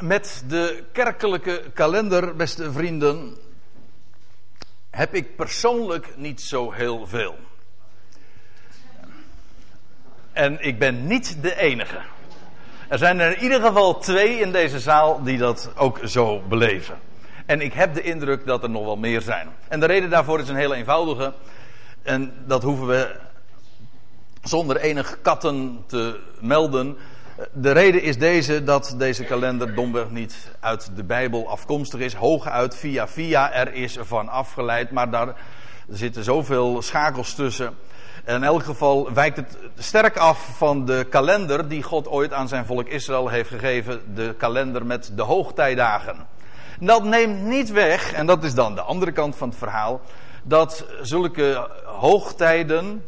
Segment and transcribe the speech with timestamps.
[0.00, 3.36] Met de kerkelijke kalender, beste vrienden,
[4.90, 7.36] heb ik persoonlijk niet zo heel veel.
[10.32, 12.00] En ik ben niet de enige.
[12.88, 16.98] Er zijn er in ieder geval twee in deze zaal die dat ook zo beleven.
[17.46, 19.48] En ik heb de indruk dat er nog wel meer zijn.
[19.68, 21.32] En de reden daarvoor is een heel eenvoudige.
[22.02, 23.16] En dat hoeven we
[24.42, 26.96] zonder enig katten te melden.
[27.52, 32.14] De reden is deze dat deze kalender domweg niet uit de Bijbel afkomstig is.
[32.14, 34.90] Hooguit via via er is van afgeleid.
[34.90, 35.34] Maar daar
[35.88, 37.74] zitten zoveel schakels tussen.
[38.26, 42.66] In elk geval wijkt het sterk af van de kalender die God ooit aan zijn
[42.66, 44.00] volk Israël heeft gegeven.
[44.14, 46.26] De kalender met de hoogtijdagen.
[46.80, 50.00] Dat neemt niet weg, en dat is dan de andere kant van het verhaal,
[50.42, 53.04] dat zulke hoogtijden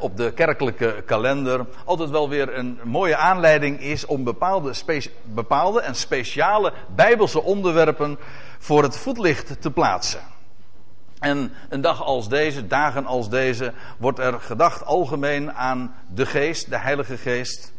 [0.00, 4.74] op de kerkelijke kalender altijd wel weer een mooie aanleiding is om bepaalde,
[5.22, 8.18] bepaalde en speciale bijbelse onderwerpen
[8.58, 10.20] voor het voetlicht te plaatsen.
[11.18, 16.70] En een dag als deze, dagen als deze, wordt er gedacht algemeen aan de geest,
[16.70, 17.72] de Heilige Geest.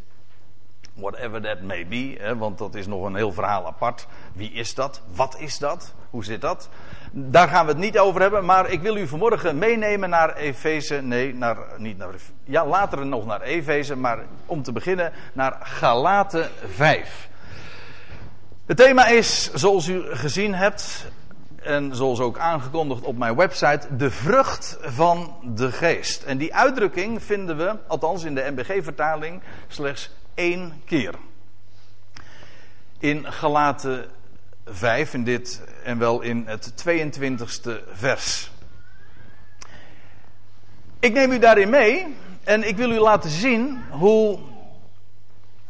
[0.93, 4.07] Whatever that may be, hè, want dat is nog een heel verhaal apart.
[4.33, 5.01] Wie is dat?
[5.15, 5.93] Wat is dat?
[6.09, 6.69] Hoe zit dat?
[7.11, 11.01] Daar gaan we het niet over hebben, maar ik wil u vanmorgen meenemen naar Efeze.
[11.01, 16.49] Nee, naar, niet naar, ja, later nog naar Efeze, maar om te beginnen naar Galaten
[16.75, 17.29] 5.
[18.65, 21.11] Het thema is, zoals u gezien hebt,
[21.61, 26.23] en zoals ook aangekondigd op mijn website, de vrucht van de geest.
[26.23, 31.13] En die uitdrukking vinden we, althans in de MBG-vertaling, slechts één keer.
[32.99, 34.05] In Galaten
[34.65, 38.51] 5, in dit en wel in het 22e vers.
[40.99, 44.39] Ik neem u daarin mee en ik wil u laten zien hoe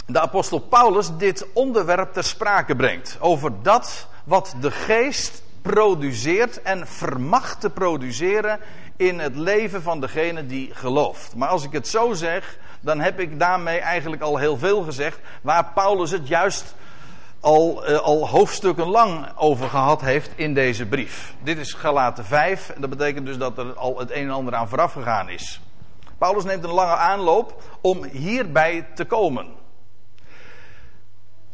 [0.06, 3.18] de apostel Paulus dit onderwerp ter sprake brengt.
[3.20, 8.60] Over dat wat de geest produceert en vermacht te produceren
[8.96, 11.36] in het leven van degene die gelooft.
[11.36, 15.20] Maar als ik het zo zeg, dan heb ik daarmee eigenlijk al heel veel gezegd,
[15.42, 16.76] waar Paulus het juist
[17.40, 21.34] al, uh, al hoofdstukken lang over gehad heeft in deze brief.
[21.44, 24.56] Dit is Galaten 5 en dat betekent dus dat er al het een en ander
[24.56, 25.62] aan vooraf gegaan is.
[26.18, 29.48] Paulus neemt een lange aanloop om hierbij te komen.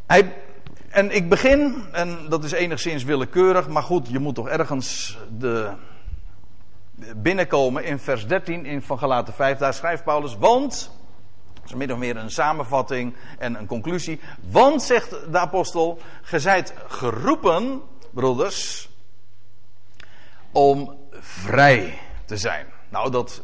[0.08, 0.34] Hij
[0.96, 5.72] en ik begin, en dat is enigszins willekeurig, maar goed, je moet toch ergens de,
[7.16, 9.58] binnenkomen in vers 13 in van Galaten 5.
[9.58, 10.95] Daar schrijft Paulus, want,
[11.66, 14.20] dat is min of meer een samenvatting en een conclusie.
[14.50, 17.82] Want, zegt de apostel, ge zijt geroepen,
[18.12, 18.90] broeders,
[20.52, 22.66] om vrij te zijn.
[22.90, 23.42] Nou, dat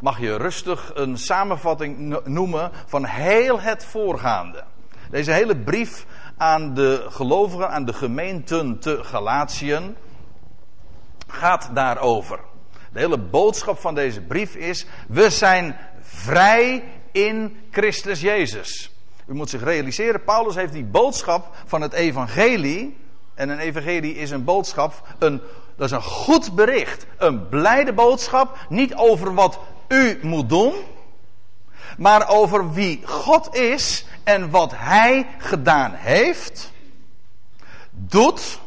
[0.00, 4.64] mag je rustig een samenvatting noemen van heel het voorgaande.
[5.10, 6.06] Deze hele brief
[6.36, 9.96] aan de gelovigen, aan de gemeenten te Galatiën,
[11.26, 12.40] gaat daarover.
[12.92, 18.90] De hele boodschap van deze brief is: we zijn vrij in Christus Jezus.
[19.26, 22.96] U moet zich realiseren, Paulus heeft die boodschap van het evangelie.
[23.34, 25.40] En een evangelie is een boodschap, een,
[25.76, 27.06] dat is een goed bericht.
[27.18, 30.74] Een blijde boodschap, niet over wat u moet doen,
[31.98, 36.72] maar over wie God is en wat Hij gedaan heeft,
[37.90, 38.58] doet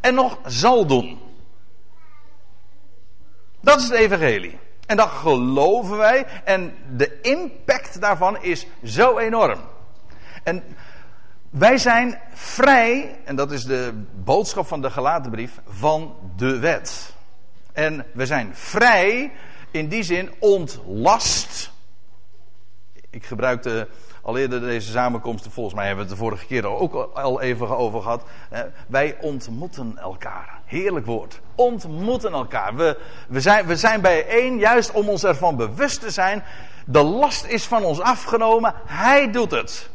[0.00, 1.20] en nog zal doen.
[3.60, 4.58] Dat is het evangelie.
[4.92, 9.60] En dat geloven wij en de impact daarvan is zo enorm.
[10.42, 10.62] En
[11.50, 17.14] wij zijn vrij, en dat is de boodschap van de gelatenbrief, van de wet.
[17.72, 19.32] En we zijn vrij
[19.70, 21.70] in die zin ontlast.
[23.10, 23.88] Ik gebruikte
[24.22, 27.76] al eerder deze samenkomsten, volgens mij hebben we het de vorige keer ook al even
[27.76, 28.22] over gehad.
[28.86, 30.60] Wij ontmoeten elkaar.
[30.64, 31.40] Heerlijk woord.
[31.54, 32.74] Ontmoeten elkaar.
[32.74, 36.44] We, we, zijn, we zijn bijeen juist om ons ervan bewust te zijn.
[36.86, 38.74] De last is van ons afgenomen.
[38.86, 39.90] Hij doet het.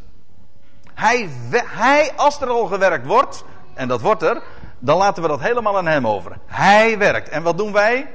[0.94, 1.30] Hij,
[1.66, 3.44] hij, als er al gewerkt wordt,
[3.74, 4.44] en dat wordt er,
[4.80, 6.38] dan laten we dat helemaal aan hem over.
[6.46, 7.30] Hij werkt.
[7.30, 8.08] En wat doen wij?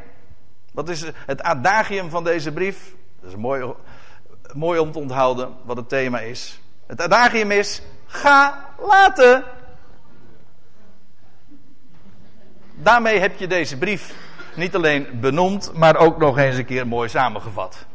[0.72, 2.94] Wat is het adagium van deze brief?
[3.20, 3.74] Dat is een mooi
[4.54, 6.60] mooi om te onthouden wat het thema is.
[6.86, 9.44] Het adagium is: ga laten.
[12.74, 14.14] Daarmee heb je deze brief
[14.54, 17.86] niet alleen benoemd, maar ook nog eens een keer mooi samengevat.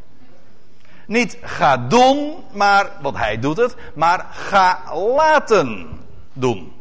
[1.07, 5.89] Niet ga doen, maar, want hij doet het, maar ga laten
[6.33, 6.74] doen.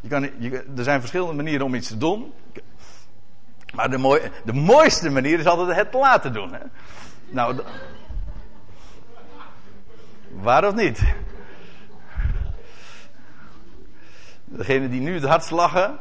[0.00, 2.32] Je kan, je, er zijn verschillende manieren om iets te doen.
[3.74, 6.52] Maar de, mooi, de mooiste manier is altijd het laten doen.
[6.52, 6.58] Hè?
[7.28, 7.60] Nou,
[10.32, 11.02] Waar of niet?
[14.44, 15.98] Degene die nu het hardst lachen.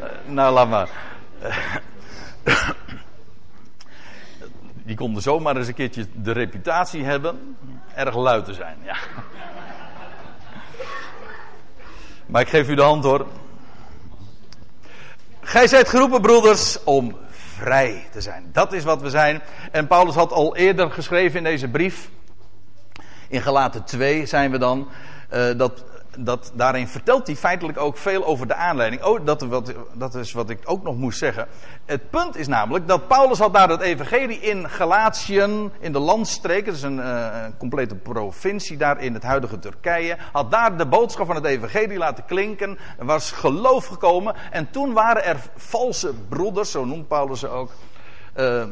[0.00, 0.88] eh, nou, laat maar.
[4.84, 7.56] die konden zomaar eens een keertje de reputatie hebben.
[7.94, 8.96] erg luid te zijn, ja.
[12.26, 13.26] Maar ik geef u de hand hoor.
[15.40, 18.48] Gij zijt geroepen, broeders, om vrij te zijn.
[18.52, 19.42] Dat is wat we zijn.
[19.72, 22.10] En Paulus had al eerder geschreven in deze brief.
[23.28, 24.88] In Galaten 2 zijn we dan.
[25.32, 25.84] Uh, dat,
[26.18, 29.02] dat, daarin vertelt hij feitelijk ook veel over de aanleiding.
[29.02, 29.46] Oh, dat,
[29.92, 31.46] dat is wat ik ook nog moest zeggen.
[31.84, 36.64] Het punt is namelijk dat Paulus had daar het evangelie in Galatiën, in de landstreek,
[36.64, 40.86] dat is een, uh, een, complete provincie daar in het huidige Turkije, had daar de
[40.86, 46.14] boodschap van het evangelie laten klinken, er was geloof gekomen en toen waren er valse
[46.28, 47.70] broeders, zo noemt Paulus ze ook,
[48.36, 48.64] uh,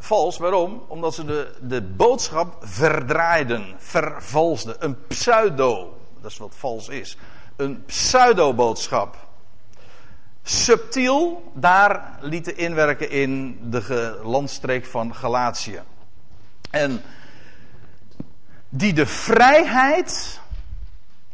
[0.00, 0.38] vals.
[0.38, 0.82] Waarom?
[0.88, 7.16] Omdat ze de, de boodschap verdraaiden, vervalsden, een pseudo dat is wat vals is.
[7.56, 9.16] Een pseudo-boodschap.
[10.42, 15.82] Subtiel daar lieten inwerken in de landstreek van Galatië.
[16.70, 17.02] En
[18.68, 20.39] die de vrijheid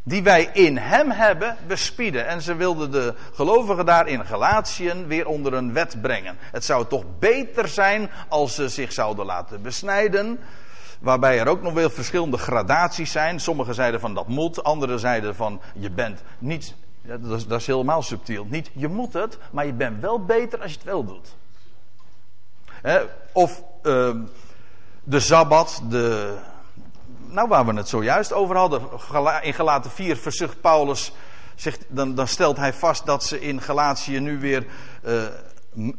[0.07, 2.27] die wij in hem hebben bespieden.
[2.27, 6.37] En ze wilden de gelovigen daar in Galatiën weer onder een wet brengen.
[6.39, 10.39] Het zou toch beter zijn als ze zich zouden laten besnijden.
[10.99, 13.39] Waarbij er ook nog wel verschillende gradaties zijn.
[13.39, 16.75] Sommigen zeiden van dat moet, anderen zeiden van je bent niet.
[17.47, 18.45] Dat is, helemaal subtiel.
[18.49, 21.35] Niet je moet het, maar je bent wel beter als je het wel doet.
[23.31, 24.15] Of uh,
[25.03, 26.37] de Sabbat, de,
[27.27, 28.81] nou waar we het zojuist over hadden.
[29.41, 31.11] In Galaten 4 verzucht Paulus,
[31.55, 34.65] zegt, dan, dan stelt hij vast dat ze in Galatië nu weer
[35.05, 35.21] uh,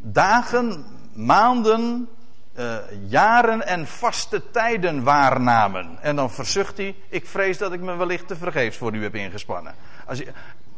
[0.03, 2.09] dagen, maanden,
[2.59, 2.77] uh,
[3.09, 5.99] jaren en vaste tijden waarnamen.
[6.01, 9.15] En dan verzucht hij: Ik vrees dat ik me wellicht te vergeefs voor u heb
[9.15, 9.75] ingespannen.
[10.07, 10.23] Als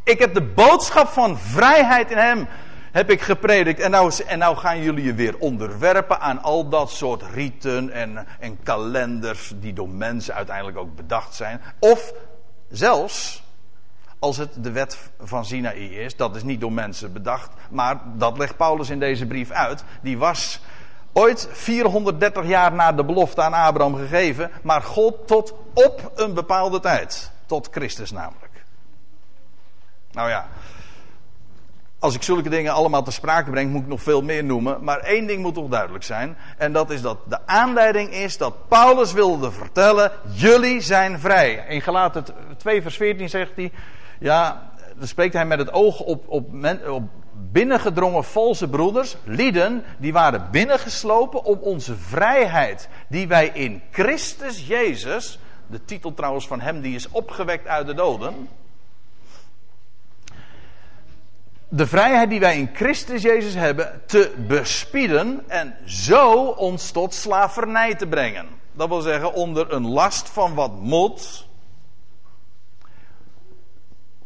[0.04, 2.48] ik heb de boodschap van vrijheid in hem
[2.92, 3.80] heb ik gepredikt.
[3.80, 8.26] En nou, en nou gaan jullie je weer onderwerpen aan al dat soort riten en,
[8.38, 11.60] en kalenders die door mensen uiteindelijk ook bedacht zijn.
[11.78, 12.12] Of
[12.68, 13.42] zelfs
[14.18, 18.38] als het de wet van Sinaï is, dat is niet door mensen bedacht, maar dat
[18.38, 19.84] legt Paulus in deze brief uit.
[20.02, 20.60] Die was
[21.12, 26.80] Ooit 430 jaar na de belofte aan Abraham gegeven, maar God tot op een bepaalde
[26.80, 27.32] tijd.
[27.46, 28.64] Tot Christus namelijk.
[30.12, 30.48] Nou ja,
[32.00, 34.84] als ik zulke dingen allemaal te sprake breng, moet ik nog veel meer noemen.
[34.84, 36.36] Maar één ding moet toch duidelijk zijn.
[36.58, 41.64] En dat is dat de aanleiding is dat Paulus wilde vertellen: jullie zijn vrij.
[41.68, 42.24] In Galaten
[42.56, 43.72] 2, vers 14 zegt hij:
[44.18, 46.46] ja, dan spreekt hij met het oog op, op,
[46.86, 47.02] op
[47.32, 55.38] binnengedrongen valse broeders, lieden, die waren binnengeslopen om onze vrijheid, die wij in Christus Jezus,
[55.66, 58.48] de titel trouwens van hem die is opgewekt uit de doden,
[61.72, 67.94] de vrijheid die wij in Christus Jezus hebben, te bespieden en zo ons tot slavernij
[67.94, 68.46] te brengen.
[68.72, 71.48] Dat wil zeggen, onder een last van wat moet,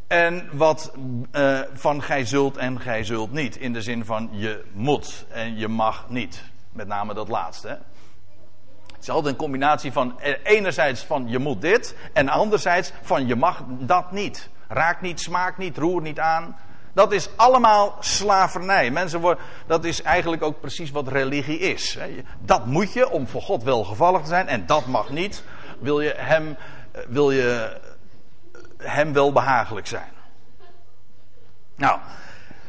[0.06, 0.93] en wat
[1.32, 3.56] uh, van gij zult en gij zult niet.
[3.56, 6.44] In de zin van je moet en je mag niet.
[6.73, 7.69] Met name dat laatste.
[7.69, 7.75] Hè?
[8.94, 11.96] Het is altijd een combinatie van eh, enerzijds van je moet dit.
[12.12, 14.49] En anderzijds van je mag dat niet.
[14.69, 16.56] Raak niet, smaak niet, roer niet aan.
[16.94, 18.91] Dat is allemaal slavernij.
[18.91, 21.98] Mensen worden, dat is eigenlijk ook precies wat religie is.
[22.41, 24.48] Dat moet je om voor God welgevallig te zijn.
[24.48, 25.43] En dat mag niet.
[25.79, 26.56] Wil je hem,
[26.93, 27.81] eh, wil je
[28.77, 30.13] hem wel behagelijk zijn.
[31.77, 31.98] Nou,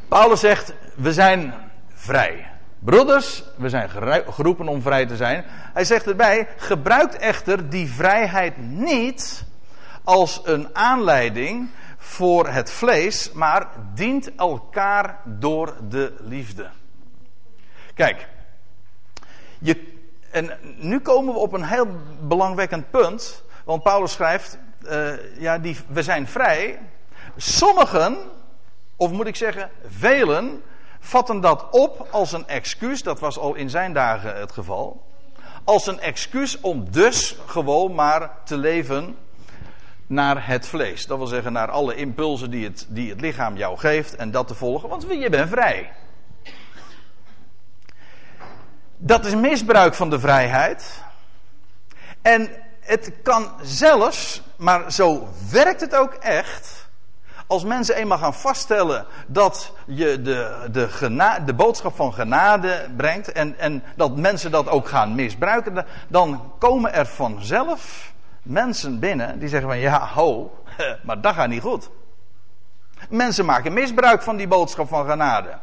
[0.08, 1.54] Paulus zegt, we zijn
[1.94, 2.50] vrij.
[2.78, 3.90] Broeders, we zijn
[4.28, 5.44] geroepen om vrij te zijn.
[5.48, 9.44] Hij zegt erbij, gebruikt echter die vrijheid niet
[10.04, 11.68] als een aanleiding
[12.06, 16.70] voor het vlees, maar dient elkaar door de liefde.
[17.94, 18.28] Kijk,
[19.58, 19.92] je,
[20.30, 21.86] en nu komen we op een heel
[22.20, 26.78] belangwekkend punt, want Paulus schrijft, uh, ja, die, we zijn vrij.
[27.36, 28.16] Sommigen,
[28.96, 30.62] of moet ik zeggen, velen,
[31.00, 33.02] vatten dat op als een excuus.
[33.02, 35.06] Dat was al in zijn dagen het geval.
[35.64, 39.16] Als een excuus om dus gewoon maar te leven
[40.06, 41.06] naar het vlees.
[41.06, 44.48] Dat wil zeggen naar alle impulsen die het, die het lichaam jou geeft en dat
[44.48, 45.92] te volgen, want je bent vrij.
[48.96, 51.02] Dat is misbruik van de vrijheid.
[52.22, 56.84] En het kan zelfs, maar zo werkt het ook echt.
[57.46, 63.58] Als mensen eenmaal gaan vaststellen dat je de, de, de boodschap van genade brengt en,
[63.58, 68.12] en dat mensen dat ook gaan misbruiken, dan komen er vanzelf
[68.46, 70.62] mensen binnen die zeggen van ja, ho,
[71.06, 71.90] maar dat gaat niet goed.
[73.08, 75.58] Mensen maken misbruik van die boodschap van genade.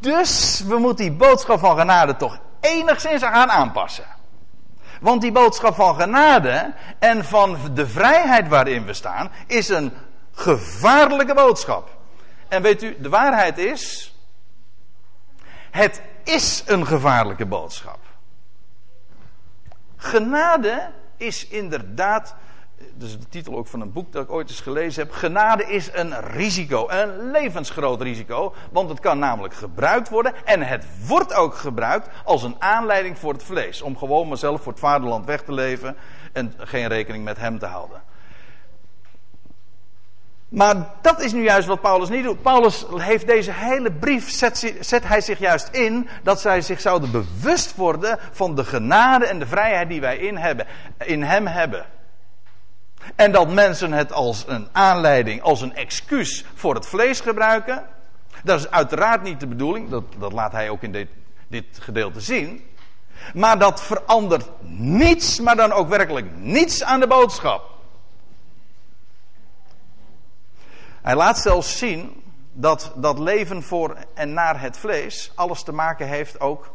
[0.00, 4.04] Dus we moeten die boodschap van genade toch enigszins gaan aanpassen.
[5.00, 9.92] Want die boodschap van genade en van de vrijheid waarin we staan, is een
[10.32, 11.96] gevaarlijke boodschap.
[12.48, 14.14] En weet u, de waarheid is,
[15.70, 17.98] het is een gevaarlijke boodschap.
[19.96, 20.90] Genade
[21.22, 22.34] is inderdaad,
[22.94, 25.12] dat is de titel ook van een boek dat ik ooit eens gelezen heb.
[25.12, 28.54] Genade is een risico, een levensgroot risico.
[28.70, 33.32] Want het kan namelijk gebruikt worden en het wordt ook gebruikt als een aanleiding voor
[33.32, 33.82] het vlees.
[33.82, 35.96] Om gewoon mezelf voor het vaderland weg te leven
[36.32, 38.02] en geen rekening met hem te houden.
[40.52, 42.42] Maar dat is nu juist wat Paulus niet doet.
[42.42, 47.10] Paulus heeft deze hele brief, zet, zet, hij zich juist in dat zij zich zouden
[47.10, 50.66] bewust worden van de genade en de vrijheid die wij in, hebben,
[50.98, 51.86] in hem hebben.
[53.16, 57.84] En dat mensen het als een aanleiding, als een excuus voor het vlees gebruiken.
[58.44, 61.08] Dat is uiteraard niet de bedoeling, dat, dat laat hij ook in dit,
[61.48, 62.64] dit gedeelte zien.
[63.34, 67.71] Maar dat verandert niets, maar dan ook werkelijk niets aan de boodschap.
[71.02, 76.06] Hij laat zelfs zien dat dat leven voor en naar het vlees alles te maken
[76.06, 76.74] heeft ook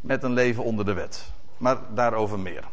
[0.00, 1.32] met een leven onder de wet.
[1.56, 2.64] Maar daarover meer.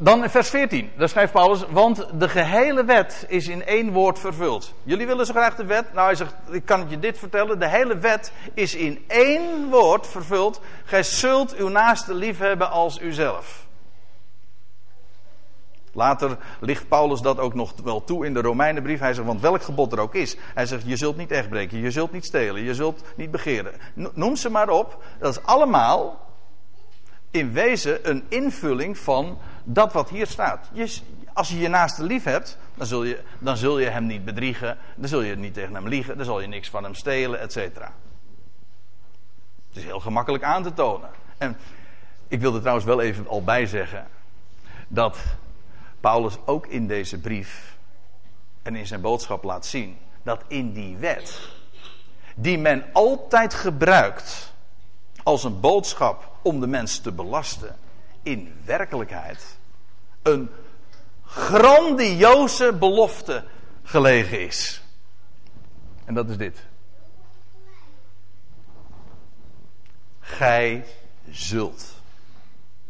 [0.00, 4.74] Dan vers 14, daar schrijft Paulus, want de gehele wet is in één woord vervuld.
[4.82, 5.92] Jullie willen zo graag de wet?
[5.92, 10.06] Nou, hij zegt, ik kan je dit vertellen, de hele wet is in één woord
[10.06, 10.60] vervuld.
[10.84, 13.63] Gij zult uw naaste lief hebben als uzelf.
[15.94, 18.98] Later ligt Paulus dat ook nog wel toe in de Romeinenbrief.
[18.98, 20.36] Hij zegt, want welk gebod er ook is.
[20.54, 23.72] Hij zegt, je zult niet echt breken, je zult niet stelen, je zult niet begeren.
[24.14, 25.04] Noem ze maar op.
[25.18, 26.26] Dat is allemaal
[27.30, 30.70] in wezen een invulling van dat wat hier staat.
[30.72, 30.98] Je,
[31.32, 34.78] als je je naaste lief hebt, dan zul, je, dan zul je hem niet bedriegen.
[34.94, 36.16] Dan zul je niet tegen hem liegen.
[36.16, 37.92] Dan zal je niks van hem stelen, et cetera.
[39.68, 41.08] Het is heel gemakkelijk aan te tonen.
[41.38, 41.56] En
[42.28, 44.06] ik wil er trouwens wel even al bij zeggen
[44.88, 45.18] dat
[46.04, 47.76] Paulus ook in deze brief
[48.62, 51.48] en in zijn boodschap laat zien dat in die wet,
[52.34, 54.52] die men altijd gebruikt
[55.22, 57.76] als een boodschap om de mens te belasten,
[58.22, 59.56] in werkelijkheid
[60.22, 60.50] een
[61.24, 63.44] grandioze belofte
[63.82, 64.82] gelegen is.
[66.04, 66.66] En dat is dit.
[70.20, 70.84] Gij
[71.30, 71.94] zult.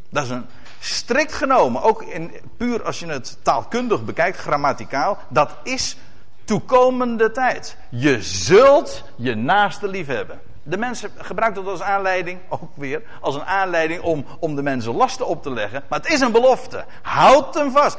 [0.09, 0.47] Dat is een
[0.85, 5.97] strikt genomen, ook in, puur als je het taalkundig bekijkt, grammaticaal, dat is
[6.45, 7.77] toekomende tijd.
[7.89, 10.41] Je zult je naaste lief hebben.
[10.63, 14.95] De mensen gebruiken dat als aanleiding, ook weer, als een aanleiding om, om de mensen
[14.95, 15.83] lasten op te leggen.
[15.89, 16.85] Maar het is een belofte.
[17.03, 17.99] Houd hem vast.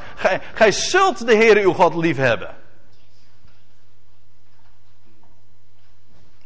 [0.54, 2.54] Gij, zult de Heer uw God lief hebben.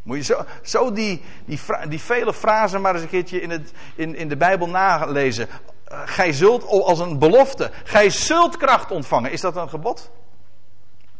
[0.03, 1.23] Moet je zo, zo die,
[1.89, 5.49] die, vele frasen maar eens een keertje in, het, in, in de Bijbel nalezen.
[5.91, 7.71] Eh, gij zult als een belofte.
[7.85, 9.33] Gij zult kracht ontvangen.
[9.33, 10.11] Is dat een gebod?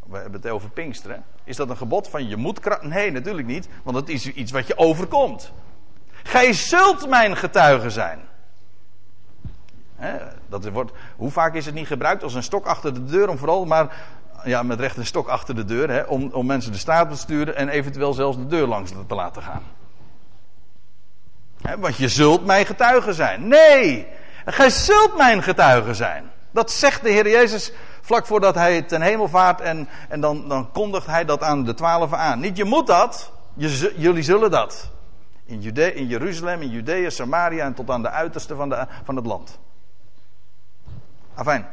[0.07, 1.25] We hebben het over Pinksteren.
[1.45, 2.83] Is dat een gebod van je moet kracht?
[2.83, 3.69] Nee, natuurlijk niet.
[3.83, 5.53] Want het is iets wat je overkomt.
[6.23, 8.21] Gij zult mijn getuige zijn.
[10.49, 13.39] dat wordt, hoe vaak is het niet gebruikt als een stok achter de deur om
[13.39, 13.97] vooral maar
[14.45, 17.57] ja, met recht een stok achter de deur om, om mensen de straat te sturen
[17.57, 19.63] en eventueel zelfs de deur langs te laten gaan.
[21.79, 23.49] want je zult mijn getuige zijn.
[23.49, 24.07] Nee,
[24.45, 26.31] Gij zult mijn getuige zijn.
[26.51, 30.73] Dat zegt de Heer Jezus vlak voordat hij ten hemel vaart en, en dan, dan
[30.73, 32.41] kondigt hij dat aan de twaalf aan.
[32.41, 33.33] Niet je moet dat,
[33.97, 34.91] jullie zullen dat.
[35.45, 39.17] In, Jude, in Jeruzalem, in Judea, Samaria en tot aan de uiterste van, de, van
[39.17, 39.59] het land.
[41.35, 41.67] Afijn.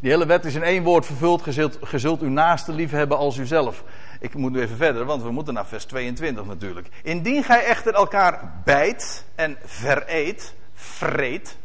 [0.00, 1.42] Die hele wet is in één woord vervuld.
[1.80, 3.84] Ge zult, uw naaste lief hebben als uzelf.
[4.20, 6.88] Ik moet nu even verder, want we moeten naar vers 22 natuurlijk.
[7.02, 11.58] Indien gij echter elkaar bijt en vereet, vreet.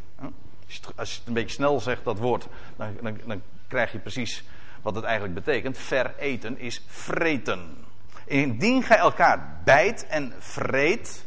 [0.95, 4.43] Als je het een beetje snel zegt, dat woord, dan, dan, dan krijg je precies
[4.81, 5.77] wat het eigenlijk betekent.
[5.77, 7.77] Vereten is vreten.
[8.25, 11.25] Indien gij elkaar bijt en vreet,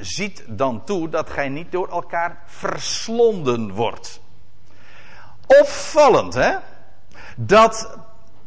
[0.00, 4.20] ziet dan toe dat gij niet door elkaar verslonden wordt.
[5.46, 6.56] Opvallend, hè?
[7.36, 7.98] Dat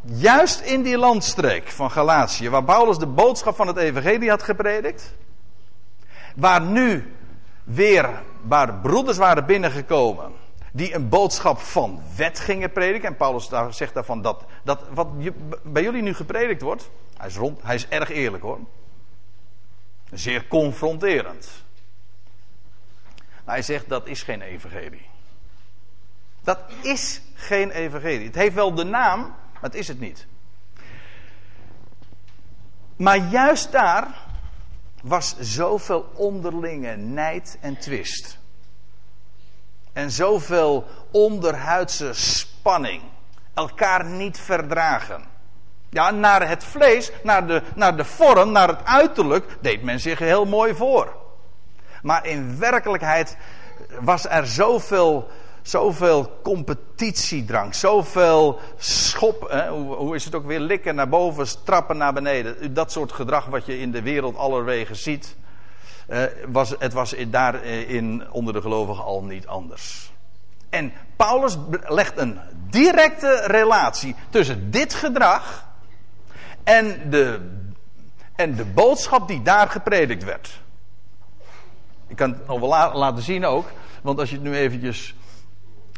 [0.01, 5.13] juist in die landstreek van Galatië, waar Paulus de boodschap van het Evangelie had gepredikt,
[6.35, 7.15] waar nu
[7.63, 10.31] weer waar broeders waren binnengekomen.
[10.71, 13.07] Die een boodschap van wet gingen prediken.
[13.07, 15.07] En Paulus zegt daarvan dat, dat wat
[15.63, 16.89] bij jullie nu gepredikt wordt.
[17.17, 18.59] Hij is, rond, hij is erg eerlijk hoor.
[20.11, 21.63] Zeer confronterend.
[23.45, 25.05] Hij zegt dat is geen evangelie.
[26.43, 28.25] Dat is geen evangelie.
[28.25, 29.19] Het heeft wel de naam,
[29.53, 30.27] maar het is het niet.
[32.95, 34.07] Maar juist daar
[35.03, 38.37] was zoveel onderlinge nijd en twist.
[39.93, 43.01] En zoveel onderhuidse spanning.
[43.53, 45.23] Elkaar niet verdragen.
[45.89, 50.19] Ja, naar het vlees, naar de, naar de vorm, naar het uiterlijk deed men zich
[50.19, 51.15] heel mooi voor.
[52.01, 53.37] Maar in werkelijkheid
[53.99, 55.29] was er zoveel,
[55.63, 61.97] zoveel competitiedrang, zoveel schop, hè, hoe, hoe, is het ook weer, likken naar boven, trappen
[61.97, 62.73] naar beneden.
[62.73, 65.35] Dat soort gedrag wat je in de wereld allerwegen ziet.
[66.09, 70.11] Uh, was, het was daarin onder de gelovigen al niet anders.
[70.69, 72.39] En Paulus legt een
[72.69, 75.67] directe relatie tussen dit gedrag
[76.63, 77.49] en de,
[78.35, 80.61] en de boodschap die daar gepredikt werd.
[82.07, 83.65] Ik kan het nog wel laten zien ook,
[84.01, 85.15] want als je het nu eventjes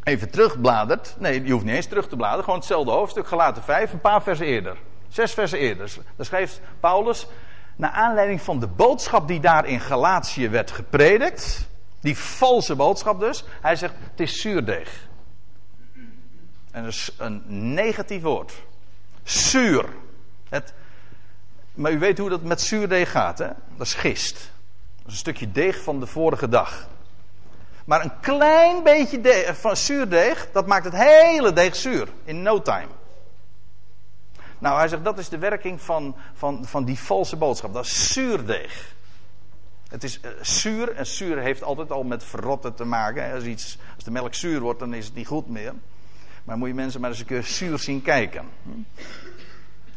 [0.06, 1.16] even terugbladert.
[1.20, 4.24] Nee, je hoeft niet eens terug te bladeren, gewoon hetzelfde hoofdstuk, gelaten 5, een paar
[4.24, 4.78] versen eerder.
[5.08, 5.92] Zes versen eerder.
[6.16, 7.28] Dan schreef Paulus,
[7.76, 11.68] naar aanleiding van de boodschap die daar in Galatië werd gepredikt,
[12.00, 15.08] die valse boodschap dus, hij zegt, het is zuurdeeg.
[16.72, 17.44] En dat is een
[17.74, 18.54] negatief woord.
[19.24, 19.86] Zuur.
[20.50, 20.74] Het,
[21.74, 23.48] maar u weet hoe dat met zuurdeeg gaat, hè?
[23.78, 24.34] Dat is gist.
[24.96, 26.88] Dat is een stukje deeg van de vorige dag.
[27.86, 32.08] Maar een klein beetje van zuurdeeg, dat maakt het hele deeg zuur.
[32.24, 32.88] In no time.
[34.60, 37.74] Nou, hij zegt dat is de werking van, van, van die valse boodschap.
[37.74, 38.94] Dat is zuurdeeg.
[39.88, 43.34] Het is uh, zuur en zuur heeft altijd al met verrotten te maken.
[43.34, 45.74] Als, iets, als de melk zuur wordt, dan is het niet goed meer.
[46.44, 48.46] Maar moet je mensen maar eens een keer zuur zien kijken.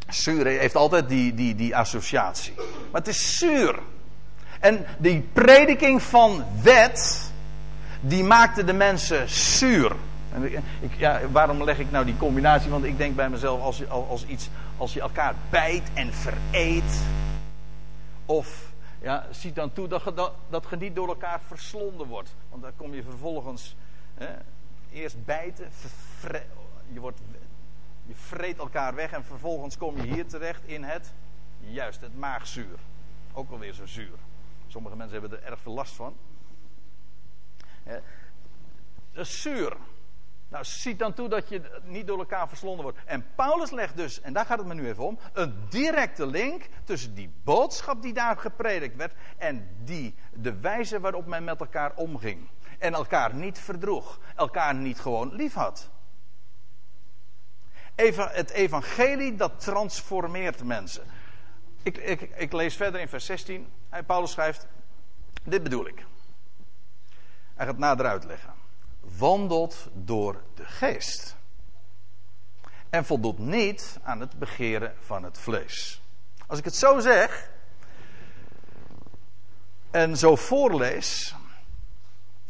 [0.08, 2.52] Zuur heeft altijd die, die, die associatie.
[2.90, 3.78] Maar het is zuur.
[4.60, 7.32] En die prediking van wet,
[8.00, 9.96] die maakte de mensen zuur.
[10.32, 10.44] En
[10.80, 12.70] ik, ja, waarom leg ik nou die combinatie?
[12.70, 17.02] Want ik denk bij mezelf, als je, als, iets, als je elkaar bijt en vereet.
[18.26, 22.34] Of ja, ziet dan toe dat dat je niet door elkaar verslonden wordt.
[22.48, 23.76] Want dan kom je vervolgens
[24.14, 24.28] hè,
[24.92, 25.68] eerst bijten,
[26.92, 27.20] je wordt
[28.08, 31.12] je vreet elkaar weg en vervolgens kom je hier terecht in het,
[31.58, 32.78] juist, het maagzuur.
[33.32, 34.18] Ook alweer zo zuur.
[34.66, 36.14] Sommige mensen hebben er erg veel last van.
[39.12, 39.76] Dat is zuur.
[40.48, 42.98] Nou, ziet dan toe dat je niet door elkaar verslonden wordt.
[43.04, 46.68] En Paulus legt dus, en daar gaat het me nu even om, een directe link
[46.84, 51.92] tussen die boodschap die daar gepredikt werd en die, de wijze waarop men met elkaar
[51.94, 52.48] omging.
[52.78, 55.90] En elkaar niet verdroeg, elkaar niet gewoon lief had
[58.16, 61.02] het evangelie dat transformeert mensen.
[61.82, 63.66] Ik, ik, ik lees verder in vers 16.
[64.06, 64.66] Paulus schrijft:
[65.42, 66.04] Dit bedoel ik.
[67.58, 68.52] Hij gaat nader uitleggen.
[69.18, 71.36] Wandelt door de geest.
[72.90, 76.02] En voldoet niet aan het begeren van het vlees.
[76.46, 77.50] Als ik het zo zeg.
[79.90, 81.34] En zo voorlees.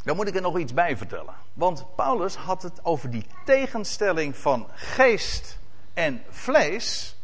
[0.02, 1.34] Dan moet ik er nog iets bij vertellen.
[1.52, 5.58] Want Paulus had het over die tegenstelling van geest
[5.94, 7.16] en vlees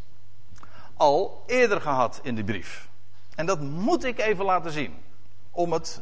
[0.96, 2.88] al eerder gehad in die brief.
[3.34, 5.02] En dat moet ik even laten zien.
[5.50, 6.00] Om het,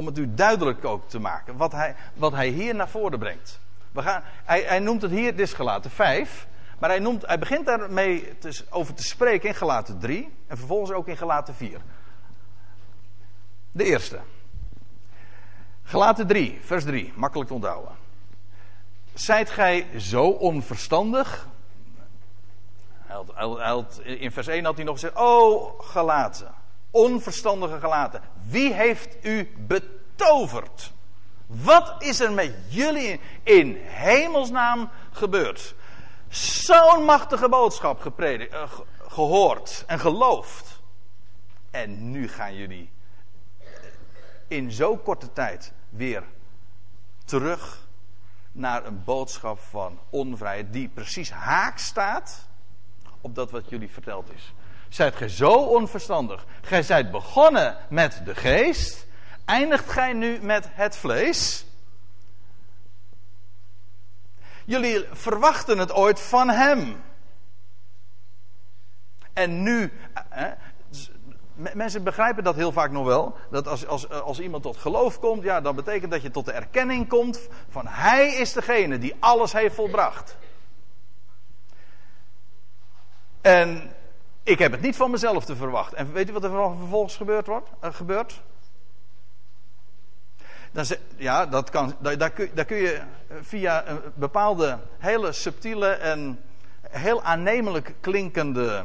[0.00, 1.56] om het u duidelijk ook te maken.
[1.56, 3.60] Wat hij, wat hij hier naar voren brengt.
[3.92, 6.46] We gaan, hij, hij noemt het hier, dit is gelaten 5.
[6.78, 10.34] Maar hij, noemt, hij begint daarmee te, over te spreken in gelaten 3.
[10.46, 11.80] En vervolgens ook in gelaten 4.
[13.72, 14.20] De eerste.
[15.82, 17.92] Gelaten 3, vers 3, makkelijk te onthouden.
[19.14, 21.48] Zijt gij zo onverstandig?
[22.96, 26.59] Hij had, hij had, in vers 1 had hij nog gezegd: Oh, gelaten.
[26.90, 28.22] Onverstandige gelaten.
[28.42, 30.92] Wie heeft u betoverd?
[31.46, 35.74] Wat is er met jullie in hemelsnaam gebeurd?
[36.28, 38.62] Zo'n machtige boodschap gepredikt, uh,
[39.08, 40.80] gehoord en geloofd.
[41.70, 42.90] En nu gaan jullie
[44.48, 46.24] in zo'n korte tijd weer
[47.24, 47.88] terug
[48.52, 52.48] naar een boodschap van onvrijheid die precies haak staat
[53.20, 54.52] op dat wat jullie verteld is.
[54.90, 56.46] Zijt gij zo onverstandig?
[56.60, 59.06] Gij zijt begonnen met de geest,
[59.44, 61.64] eindigt gij nu met het vlees?
[64.64, 67.02] Jullie verwachten het ooit van hem.
[69.32, 69.92] En nu,
[71.74, 73.36] Mensen begrijpen dat heel vaak nog wel.
[73.50, 76.52] Dat als, als, als iemand tot geloof komt, ja, dan betekent dat je tot de
[76.52, 80.36] erkenning komt van Hij is degene die alles heeft volbracht.
[83.40, 83.94] En
[84.42, 85.98] ik heb het niet van mezelf te verwachten.
[85.98, 87.68] En weet u wat er vervolgens gebeurd wordt?
[87.84, 88.42] Uh, gebeurt?
[90.72, 90.84] Dan
[91.16, 93.02] ja, dat kan, daar, daar, kun, daar kun je
[93.40, 96.40] via een bepaalde hele subtiele en
[96.90, 98.84] heel aannemelijk klinkende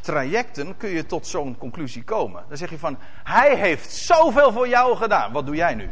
[0.00, 2.44] trajecten kun je tot zo'n conclusie komen.
[2.48, 5.32] Dan zeg je van, hij heeft zoveel voor jou gedaan.
[5.32, 5.90] Wat doe jij nu?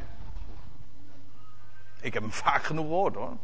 [2.01, 3.37] Ik heb hem vaak genoeg gehoord hoor.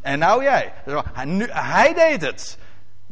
[0.00, 0.72] En nou jij.
[1.12, 2.58] Hij, hij deed het.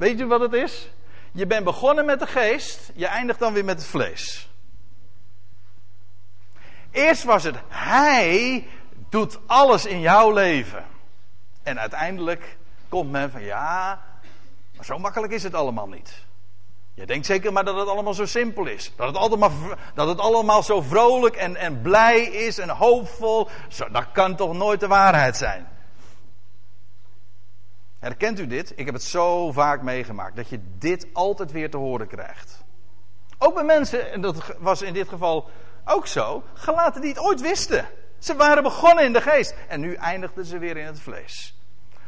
[0.01, 0.91] Weet je wat het is?
[1.33, 4.51] Je bent begonnen met de geest, je eindigt dan weer met het vlees.
[6.91, 8.67] Eerst was het hij
[9.09, 10.85] doet alles in jouw leven.
[11.63, 12.57] En uiteindelijk
[12.89, 14.03] komt men van ja,
[14.77, 16.25] maar zo makkelijk is het allemaal niet.
[16.95, 18.93] Je denkt zeker maar dat het allemaal zo simpel is.
[18.97, 19.51] Dat het, allemaal,
[19.95, 23.49] dat het allemaal zo vrolijk en, en blij is en hoopvol.
[23.93, 25.69] Dat kan toch nooit de waarheid zijn.
[28.01, 28.73] Herkent u dit?
[28.77, 32.65] Ik heb het zo vaak meegemaakt dat je dit altijd weer te horen krijgt.
[33.39, 35.51] Ook bij mensen, en dat was in dit geval
[35.85, 37.89] ook zo, gelaten die het ooit wisten.
[38.19, 41.59] Ze waren begonnen in de geest en nu eindigden ze weer in het vlees.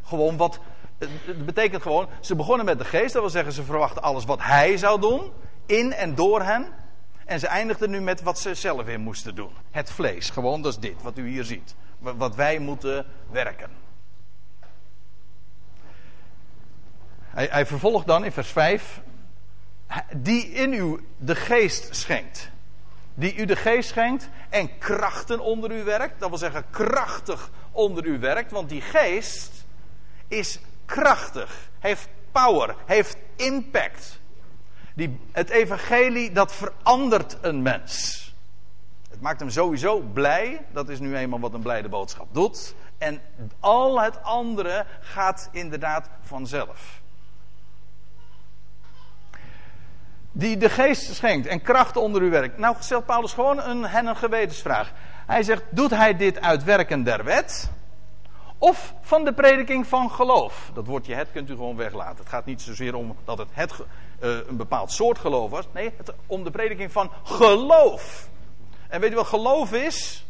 [0.03, 0.61] Gewoon wat,
[0.99, 4.43] het betekent gewoon, ze begonnen met de geest, dat wil zeggen ze verwachten alles wat
[4.43, 5.33] hij zou doen,
[5.67, 6.67] in en door hen.
[7.25, 9.53] En ze eindigden nu met wat ze zelf weer moesten doen.
[9.71, 11.75] Het vlees, gewoon, dat is dit, wat u hier ziet.
[11.99, 13.82] Wat wij moeten werken.
[17.33, 19.01] Hij, hij vervolgt dan in vers 5.
[20.17, 22.51] Die in u de geest schenkt.
[23.15, 26.21] Die u de geest schenkt en krachten onder u werkt.
[26.21, 28.51] Dat wil zeggen krachtig onder u werkt.
[28.51, 29.65] Want die geest
[30.29, 31.69] is krachtig.
[31.79, 32.75] Heeft power.
[32.87, 34.21] Heeft impact.
[34.95, 38.21] Die, het evangelie dat verandert een mens.
[39.11, 40.67] Het maakt hem sowieso blij.
[40.73, 42.75] Dat is nu eenmaal wat een blijde boodschap doet.
[42.99, 43.21] En
[43.61, 47.02] al het andere gaat inderdaad vanzelf.
[50.33, 52.59] Die de geest schenkt en kracht onder u werkt.
[52.59, 54.93] Nou stelt Paulus gewoon een, hen een gewetensvraag.
[55.27, 57.71] Hij zegt, doet hij dit uit werken der wet?
[58.59, 60.71] Of van de prediking van geloof?
[60.75, 62.17] Dat woordje het kunt u gewoon weglaten.
[62.17, 65.65] Het gaat niet zozeer om dat het, het uh, een bepaald soort geloof was.
[65.73, 68.29] Nee, het, om de prediking van geloof.
[68.89, 70.27] En weet u wat geloof is?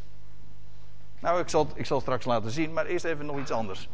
[1.20, 3.88] Nou, ik zal, ik zal straks laten zien, maar eerst even nog iets anders.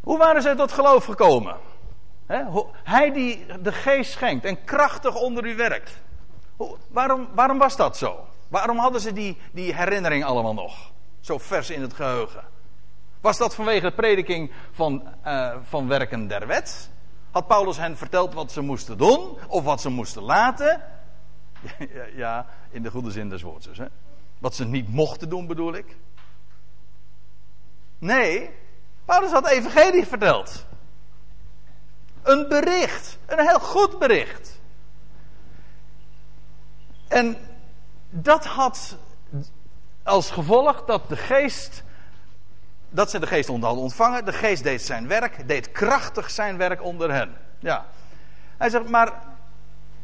[0.00, 1.56] Hoe waren ze tot geloof gekomen?
[2.82, 6.00] Hij die de geest schenkt en krachtig onder u werkt.
[6.88, 8.26] waarom, waarom was dat zo?
[8.48, 10.92] Waarom hadden ze die, die herinnering allemaal nog?
[11.20, 12.44] Zo vers in het geheugen.
[13.20, 16.90] Was dat vanwege de prediking van, uh, van werken der wet?
[17.30, 20.82] Had Paulus hen verteld wat ze moesten doen of wat ze moesten laten?
[21.78, 23.78] Ja, ja in de goede zin des woords dus.
[23.78, 23.86] Hè?
[24.38, 25.96] Wat ze niet mochten doen bedoel ik.
[27.98, 28.50] Nee,
[29.04, 30.66] Paulus had evangelie verteld.
[32.24, 33.18] Een bericht.
[33.26, 34.60] Een heel goed bericht.
[37.08, 37.36] En
[38.10, 38.96] dat had
[40.02, 41.82] als gevolg dat de geest.
[42.90, 44.24] Dat ze de geest hadden ontvangen.
[44.24, 45.48] De geest deed zijn werk.
[45.48, 47.36] Deed krachtig zijn werk onder hen.
[47.58, 47.86] Ja.
[48.56, 49.12] Hij zegt, maar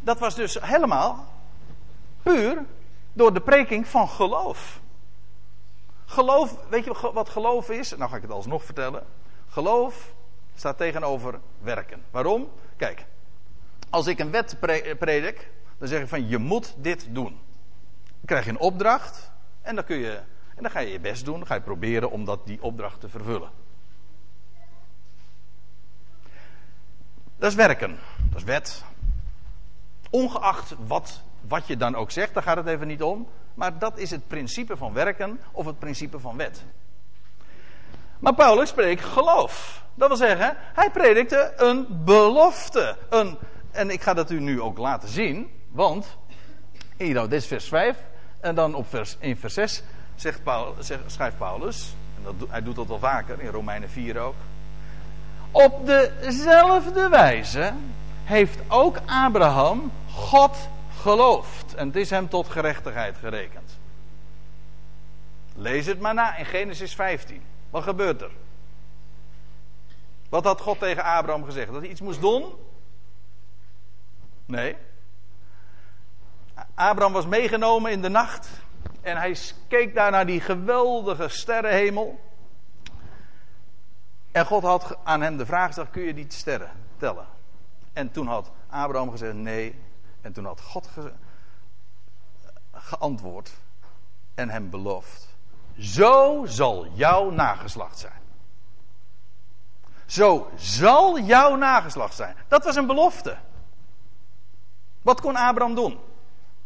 [0.00, 1.26] dat was dus helemaal
[2.22, 2.64] puur
[3.12, 4.80] door de preking van geloof.
[6.06, 7.96] Geloof, weet je wat geloof is?
[7.96, 9.06] Nou ga ik het alsnog vertellen.
[9.48, 10.12] Geloof
[10.60, 12.02] staat tegenover werken.
[12.10, 12.48] Waarom?
[12.76, 13.06] Kijk,
[13.90, 14.56] als ik een wet
[14.98, 17.40] predik, dan zeg ik van je moet dit doen.
[18.04, 20.20] Dan krijg je een opdracht en dan, kun je,
[20.56, 21.38] en dan ga je je best doen.
[21.38, 23.50] Dan ga je proberen om dat, die opdracht te vervullen.
[27.36, 27.98] Dat is werken.
[28.30, 28.84] Dat is wet.
[30.10, 33.28] Ongeacht wat, wat je dan ook zegt, daar gaat het even niet om.
[33.54, 36.64] Maar dat is het principe van werken of het principe van wet.
[38.20, 39.84] Maar Paulus spreekt geloof.
[39.94, 42.96] Dat wil zeggen, hij predikte een belofte.
[43.08, 43.38] Een,
[43.70, 46.16] en ik ga dat u nu ook laten zien, want
[46.96, 47.96] hier dit is vers 5.
[48.40, 49.82] En dan op vers, in vers 6
[50.14, 54.34] zegt Paulus, schrijft Paulus, en dat, hij doet dat wel vaker, in Romeinen 4 ook.
[55.50, 57.72] Op dezelfde wijze
[58.24, 60.68] heeft ook Abraham God
[61.00, 61.74] geloofd.
[61.74, 63.78] En het is hem tot gerechtigheid gerekend.
[65.54, 67.42] Lees het maar na in Genesis 15.
[67.70, 68.30] Wat gebeurt er?
[70.28, 71.72] Wat had God tegen Abraham gezegd?
[71.72, 72.52] Dat hij iets moest doen?
[74.46, 74.76] Nee.
[76.74, 78.48] Abraham was meegenomen in de nacht.
[79.00, 79.36] En hij
[79.68, 82.20] keek daar naar die geweldige sterrenhemel.
[84.32, 87.26] En God had aan hem de vraag gesteld: kun je die sterren tellen?
[87.92, 89.78] En toen had Abraham gezegd nee.
[90.20, 90.88] En toen had God
[92.72, 93.52] geantwoord
[94.34, 95.29] en hem beloofd.
[95.80, 98.20] Zo zal jouw nageslacht zijn.
[100.06, 102.36] Zo zal jouw nageslacht zijn.
[102.48, 103.36] Dat was een belofte.
[105.02, 105.98] Wat kon Abraham doen?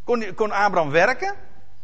[0.03, 1.35] Kon, kon Abraham werken?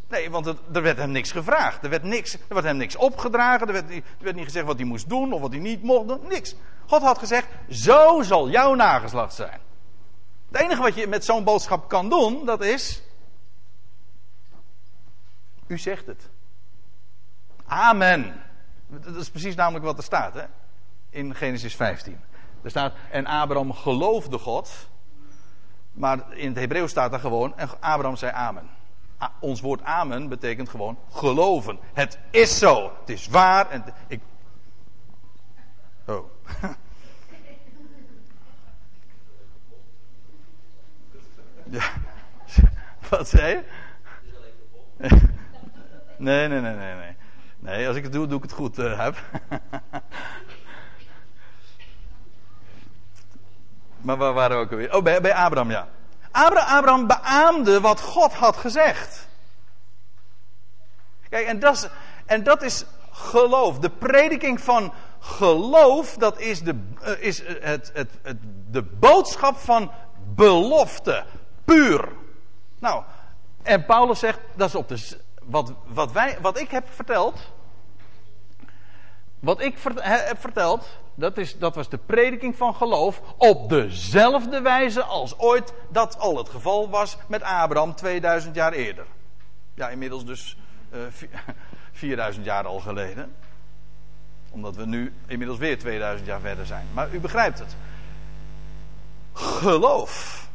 [0.07, 1.83] Nee, want er werd hem niks gevraagd.
[1.83, 3.67] Er werd, niks, er werd hem niks opgedragen.
[3.67, 6.07] Er werd, er werd niet gezegd wat hij moest doen of wat hij niet mocht
[6.07, 6.27] doen.
[6.27, 6.55] Niks.
[6.87, 9.59] God had gezegd: Zo zal jouw nageslacht zijn.
[10.51, 13.03] Het enige wat je met zo'n boodschap kan doen, dat is.
[15.67, 16.30] U zegt het.
[17.71, 18.43] Amen.
[18.87, 20.43] Dat is precies namelijk wat er staat hè?
[21.09, 22.19] in Genesis 15.
[22.61, 24.89] Er staat, en Abraham geloofde God.
[25.91, 28.69] Maar in het Hebreeuws staat er gewoon, en Abraham zei amen.
[29.39, 31.79] ons woord amen betekent gewoon geloven.
[31.93, 32.91] Het is zo.
[32.99, 33.69] Het is waar.
[33.69, 34.21] En ik...
[36.05, 36.25] Oh.
[41.77, 41.83] ja.
[43.09, 43.63] Wat zei je?
[46.17, 47.15] Nee, nee, nee, nee, nee.
[47.61, 49.15] Nee, als ik het doe, doe ik het goed, heb.
[54.05, 54.95] maar waar waren we ook alweer?
[54.95, 55.87] Oh, bij, bij Abraham, ja.
[56.31, 59.27] Abraham, Abraham beaamde wat God had gezegd.
[61.29, 61.87] Kijk, en dat, is,
[62.25, 63.79] en dat is geloof.
[63.79, 68.37] De prediking van geloof, dat is, de, uh, is het, het, het,
[68.69, 69.91] de boodschap van
[70.35, 71.25] belofte.
[71.65, 72.09] Puur.
[72.79, 73.03] Nou,
[73.63, 77.51] en Paulus zegt, dat is op de, wat, wat, wij, wat ik heb verteld.
[79.39, 83.21] Wat ik heb verteld, dat, is, dat was de prediking van geloof.
[83.37, 89.05] Op dezelfde wijze als ooit dat al het geval was met Abraham 2000 jaar eerder.
[89.73, 90.57] Ja, inmiddels dus
[90.93, 91.13] uh, eh,
[91.91, 93.35] 4000 jaar al geleden.
[94.49, 96.87] Omdat we nu inmiddels weer 2000 jaar verder zijn.
[96.93, 97.75] Maar u begrijpt het.
[99.33, 100.49] Geloof.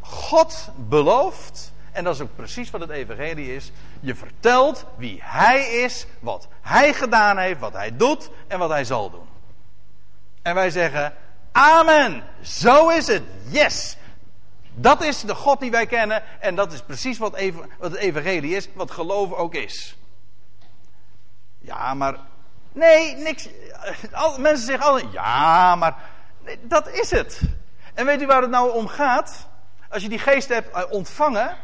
[0.00, 3.72] God belooft en dat is ook precies wat het evangelie is.
[4.00, 8.84] Je vertelt wie hij is, wat hij gedaan heeft, wat hij doet en wat hij
[8.84, 9.28] zal doen.
[10.42, 11.14] En wij zeggen,
[11.52, 13.96] amen, zo is het, yes.
[14.74, 17.40] Dat is de God die wij kennen en dat is precies wat,
[17.80, 19.96] het evangelie is, wat geloven ook is.
[21.58, 22.16] Ja, maar,
[22.72, 23.48] nee, niks.
[24.12, 25.96] Al, mensen zeggen altijd, ja, maar,
[26.60, 27.40] dat is het.
[27.94, 29.46] En weet u waar het nou om gaat?
[29.88, 31.56] Als je die geest hebt eh, ontvangen,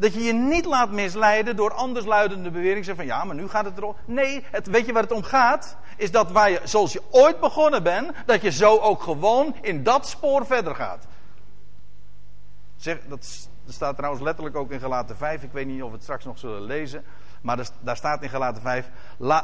[0.00, 2.96] dat je je niet laat misleiden door andersluidende beweringen.
[2.96, 3.94] Van ja, maar nu gaat het erom.
[4.04, 5.76] Nee, het, weet je waar het om gaat?
[5.96, 9.82] Is dat waar je, zoals je ooit begonnen bent, dat je zo ook gewoon in
[9.82, 11.06] dat spoor verder gaat.
[12.76, 15.42] Zeg, dat, staat trouwens letterlijk ook in Galaten 5.
[15.42, 17.04] Ik weet niet of we het straks nog zullen lezen.
[17.40, 18.90] Maar daar staat in Galaten 5.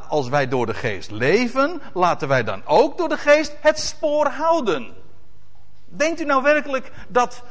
[0.08, 4.26] als wij door de geest leven, laten wij dan ook door de geest het spoor
[4.26, 4.94] houden.
[5.84, 7.42] Denkt u nou werkelijk dat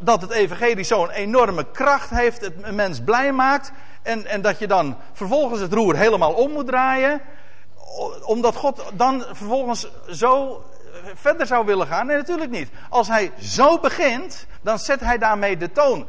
[0.00, 3.72] dat het evangelie zo'n enorme kracht heeft, het een mens blij maakt.
[4.02, 7.20] En, en dat je dan vervolgens het roer helemaal om moet draaien.
[8.24, 12.06] Omdat God dan vervolgens zo eh, verder zou willen gaan.
[12.06, 12.70] Nee, natuurlijk niet.
[12.88, 16.06] Als hij zo begint, dan zet hij daarmee de toon.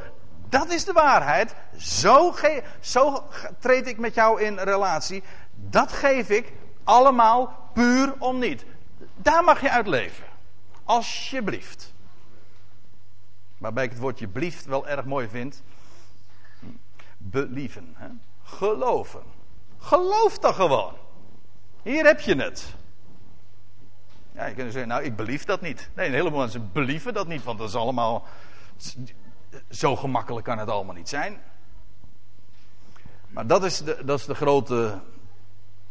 [0.49, 1.56] Dat is de waarheid.
[1.78, 2.36] Zo,
[2.80, 3.23] zo
[3.60, 5.23] treed ik met jou in relatie.
[5.56, 8.65] Dat geef ik allemaal puur om niet.
[9.15, 10.23] Daar mag je uit leven.
[10.84, 11.93] Alsjeblieft.
[13.58, 15.63] Waarbij ik het woordje blieft wel erg mooi vind.
[17.18, 17.94] Believen.
[17.96, 18.08] Hè?
[18.44, 19.24] Geloven.
[19.78, 20.94] Geloof toch gewoon.
[21.84, 22.76] Hier heb je het.
[24.32, 25.89] Ja, je kunt zeggen, nou, ik belief dat niet.
[25.94, 28.26] Nee, een heleboel mensen believen dat niet, want dat is allemaal.
[29.70, 31.41] Zo gemakkelijk kan het allemaal niet zijn.
[33.28, 35.00] Maar dat is de, dat is de grote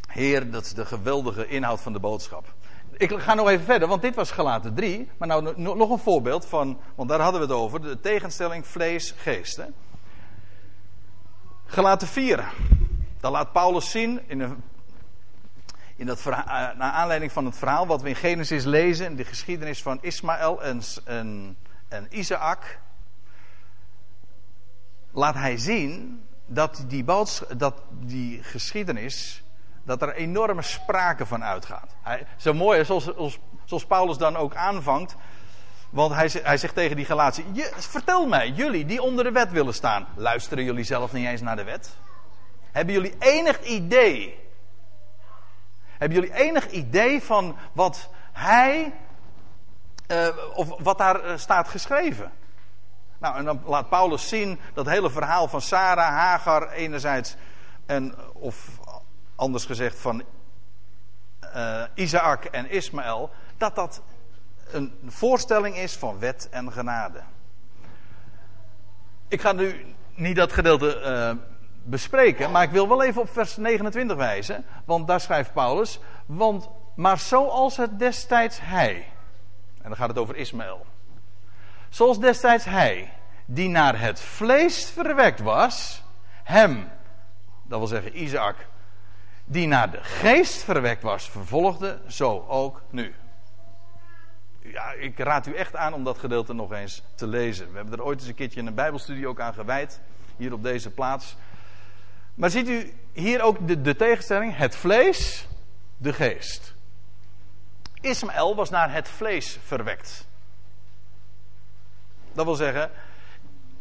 [0.06, 2.54] Heer, dat is de geweldige inhoud van de boodschap
[2.96, 5.10] ik ga nog even verder, want dit was gelaten 3.
[5.18, 9.60] Maar nou nog een voorbeeld van, want daar hadden we het over, de tegenstelling vlees-geest.
[11.66, 12.52] Gelaten 4.
[13.20, 14.62] Dan laat Paulus zien, in, een,
[15.96, 19.24] in dat verhaal, eh, naar aanleiding van het verhaal wat we in Genesis lezen, de
[19.24, 21.56] geschiedenis van Ismaël en, en,
[21.88, 22.78] en Isaac.
[25.12, 27.04] Laat hij zien dat die,
[27.56, 29.43] dat die geschiedenis
[29.84, 31.94] dat er enorme sprake van uitgaat.
[32.02, 33.10] Hij, zo mooi, zoals,
[33.64, 35.16] zoals, Paulus dan ook aanvangt.
[35.90, 39.74] Want hij, hij zegt tegen die relatie: vertel mij, jullie die onder de wet willen
[39.74, 41.96] staan, luisteren jullie zelf niet eens naar de wet?
[42.72, 44.42] Hebben jullie enig idee?
[45.98, 48.92] Hebben jullie enig idee van wat hij,
[50.08, 52.32] uh, of wat daar eh, staat geschreven?
[53.18, 57.36] Nou, en dan laat Paulus zien dat hele verhaal van Sarah, Hagar enerzijds,
[57.86, 58.78] en, of
[59.36, 60.22] anders gezegd van
[61.56, 64.02] uh, Isaac en Ismaël, dat dat
[64.70, 67.20] een voorstelling is van wet en genade.
[69.28, 71.42] Ik ga nu niet dat gedeelte uh,
[71.82, 76.68] bespreken, maar ik wil wel even op vers 29 wijzen, want daar schrijft Paulus, want
[76.94, 78.94] maar zoals het destijds hij,
[79.82, 80.86] en dan gaat het over Ismaël,
[81.88, 83.12] zoals destijds hij,
[83.44, 86.02] die naar het vlees verwekt was,
[86.42, 86.90] hem,
[87.62, 88.56] dat wil zeggen Isaac,
[89.44, 93.14] die naar de geest verwekt was, vervolgde, zo ook nu.
[94.58, 97.70] Ja, ik raad u echt aan om dat gedeelte nog eens te lezen.
[97.70, 100.00] We hebben er ooit eens een keertje een Bijbelstudie ook aan gewijd,
[100.36, 101.36] hier op deze plaats.
[102.34, 104.56] Maar ziet u hier ook de, de tegenstelling?
[104.56, 105.48] Het vlees,
[105.96, 106.74] de geest.
[108.00, 110.26] Ismaël was naar het vlees verwekt.
[112.32, 112.90] Dat wil zeggen,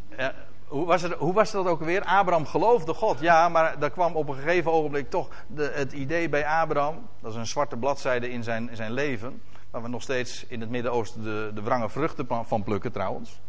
[0.09, 0.27] eh,
[0.73, 2.03] hoe, was het, hoe was dat ook weer?
[2.03, 6.29] Abraham geloofde God, ja, maar daar kwam op een gegeven ogenblik toch de, het idee
[6.29, 7.07] bij Abraham.
[7.21, 9.41] Dat is een zwarte bladzijde in zijn, in zijn leven.
[9.71, 13.39] Waar we nog steeds in het Midden-Oosten de, de wrange vruchten van plukken trouwens.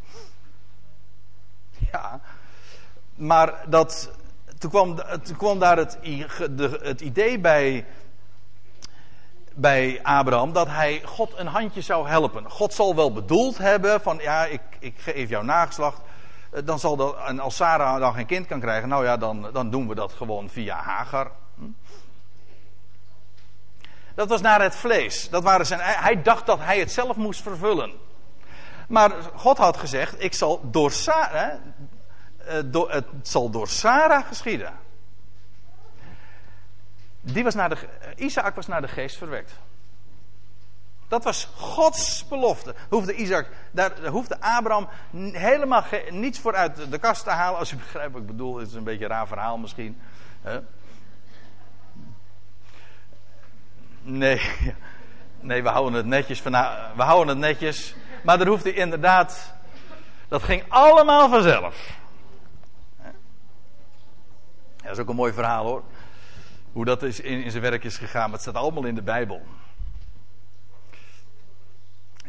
[1.92, 2.20] Ja,
[3.14, 4.10] maar dat,
[4.58, 4.98] toen, kwam,
[5.36, 5.98] kwam daar het,
[6.50, 7.86] de, het idee bij
[9.56, 12.50] bij Abraham dat hij God een handje zou helpen.
[12.50, 16.00] God zal wel bedoeld hebben van ja, ik, ik geef jou nageslacht.
[16.54, 19.50] Eh, dan zal dat, en als Sarah dan geen kind kan krijgen, nou ja, dan,
[19.52, 21.30] dan doen we dat gewoon via Hagar.
[21.56, 21.64] Hm?
[24.14, 25.28] Dat was naar het vlees.
[25.28, 27.92] Dat waren zijn, hij dacht dat hij het zelf moest vervullen.
[28.88, 31.54] Maar God had gezegd: ik zal door Sarah,
[32.38, 34.72] eh, het zal door Sarah geschieden.
[37.20, 37.76] Die was naar de,
[38.16, 39.52] Isaac was naar de geest verwekt.
[41.14, 42.74] Dat was Gods belofte.
[42.88, 44.88] Hoefde Isaac, daar hoefde Abraham
[45.32, 47.58] helemaal niets voor uit de kast te halen.
[47.58, 50.00] Als je begrijpt wat ik bedoel, het is een beetje een raar verhaal misschien.
[54.02, 54.40] Nee,
[55.40, 56.42] nee, we houden het netjes.
[56.42, 56.52] Van,
[56.96, 57.94] we houden het netjes.
[58.22, 59.54] Maar er hoefde inderdaad.
[60.28, 61.98] Dat ging allemaal vanzelf.
[64.76, 65.82] Dat is ook een mooi verhaal hoor.
[66.72, 68.22] Hoe dat is in, in zijn werk is gegaan.
[68.22, 69.42] Maar het staat allemaal in de Bijbel.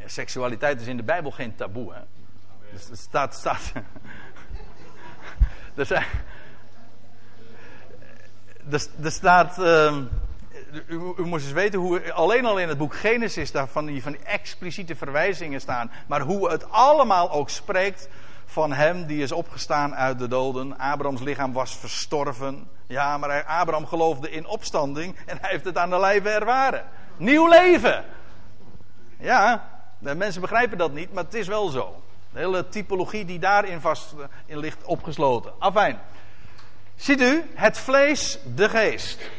[0.06, 1.94] Seksualiteit is in de Bijbel geen taboe.
[1.94, 2.00] Hè?
[2.72, 3.36] Dus staat.
[3.36, 3.72] staat
[9.02, 9.60] er, staat.
[9.60, 9.98] Uh,
[10.88, 14.04] u, u, moest eens weten hoe alleen al in het boek Genesis daar van die,
[14.04, 15.91] van die expliciete verwijzingen staan.
[16.08, 18.10] Maar hoe het allemaal ook spreekt
[18.46, 20.78] van hem die is opgestaan uit de doden.
[20.78, 22.68] Abrahams lichaam was verstorven.
[22.88, 26.84] Ja, maar Abraham geloofde in opstanding en hij heeft het aan de lijve ervaren.
[27.18, 28.06] Nieuw leven.
[29.20, 32.01] Ja, mensen begrijpen dat niet, maar het is wel zo.
[32.31, 35.53] De hele typologie die daarin vast eh, in ligt opgesloten.
[35.60, 35.99] Afijn.
[36.95, 39.31] Ziet u, het vlees, de geest.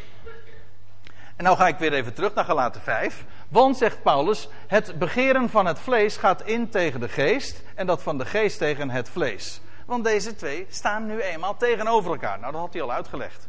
[1.36, 3.24] En nou ga ik weer even terug naar Galaten 5.
[3.48, 8.02] Want, zegt Paulus, het begeren van het vlees gaat in tegen de geest en dat
[8.02, 9.60] van de geest tegen het vlees.
[9.86, 12.38] Want deze twee staan nu eenmaal tegenover elkaar.
[12.38, 13.48] Nou, dat had hij al uitgelegd.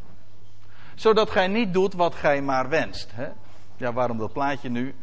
[0.95, 3.11] Zodat gij niet doet wat gij maar wenst.
[3.13, 3.27] Hè?
[3.77, 4.95] Ja, waarom dat plaatje nu?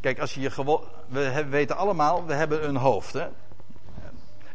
[0.00, 0.84] Kijk, als je je gewoon.
[1.08, 3.12] We weten allemaal, we hebben een hoofd.
[3.12, 3.28] Hè?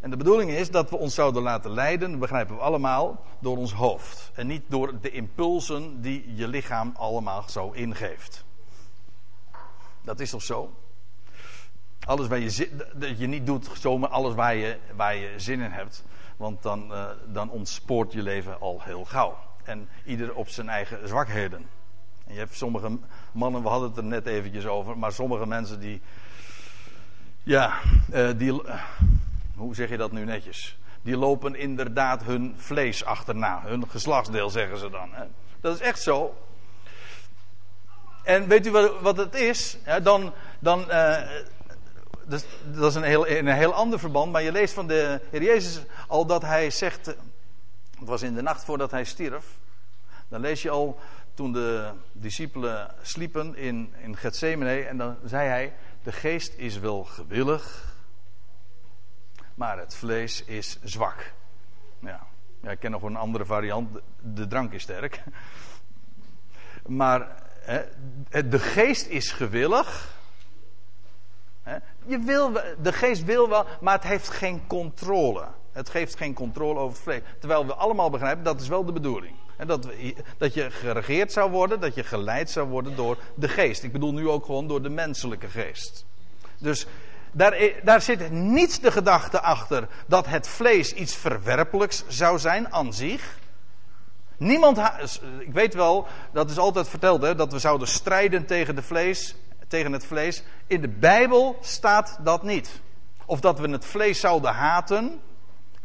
[0.06, 3.74] En de bedoeling is dat we ons zouden laten leiden, begrijpen we allemaal, door ons
[3.74, 4.32] hoofd.
[4.34, 8.46] En niet door de impulsen die je lichaam allemaal zo ingeeft.
[10.02, 10.74] Dat is toch zo?
[12.06, 15.72] Alles waar je dat je niet doet zomaar alles waar je, waar je zin in
[15.72, 16.04] hebt.
[16.38, 19.38] Want dan, uh, dan ontspoort je leven al heel gauw.
[19.64, 21.68] En ieder op zijn eigen zwakheden.
[22.26, 22.98] En je hebt sommige
[23.32, 26.02] mannen, we hadden het er net eventjes over, maar sommige mensen die.
[27.44, 27.80] Ja,
[28.14, 28.52] uh, die.
[28.52, 28.84] Uh,
[29.56, 30.78] hoe zeg je dat nu netjes?
[31.02, 33.62] Die lopen inderdaad hun vlees achterna.
[33.64, 35.10] Hun geslachtsdeel zeggen ze dan.
[35.12, 35.24] Hè?
[35.62, 36.38] Dat is echt zo.
[38.24, 39.78] En weet u wat, wat het is?
[40.04, 41.18] Dan, dan, uh,
[42.24, 44.32] dus, dat is een heel, in een heel ander verband.
[44.32, 47.06] Maar je leest van de Heer Jezus al dat hij zegt.
[47.06, 49.46] Het was in de nacht voordat hij stierf.
[50.28, 51.00] Dan lees je al
[51.36, 54.82] toen de discipelen sliepen in, in Gethsemane.
[54.82, 57.96] En dan zei hij: De geest is wel gewillig,
[59.56, 61.34] maar het vlees is zwak.
[62.00, 62.28] Ja,
[62.62, 64.00] ja ik ken nog een andere variant.
[64.22, 65.24] De drank is sterk.
[66.86, 67.44] Maar
[68.30, 70.18] de geest is gewillig.
[72.06, 75.48] Je wil, de geest wil wel, maar het heeft geen controle.
[75.72, 77.22] Het geeft geen controle over het vlees.
[77.40, 79.36] Terwijl we allemaal begrijpen, dat is wel de bedoeling.
[79.66, 83.84] Dat, we, dat je geregeerd zou worden, dat je geleid zou worden door de geest.
[83.84, 86.06] Ik bedoel nu ook gewoon door de menselijke geest.
[86.58, 86.88] Dus
[87.32, 92.94] daar, daar zit niet de gedachte achter dat het vlees iets verwerpelijks zou zijn aan
[92.94, 93.38] zich.
[94.38, 94.78] Niemand,
[95.40, 99.36] ik weet wel, dat is altijd verteld, hè, dat we zouden strijden tegen, de vlees,
[99.68, 100.44] tegen het vlees.
[100.68, 102.82] In de Bijbel staat dat niet.
[103.26, 105.22] Of dat we het vlees zouden haten.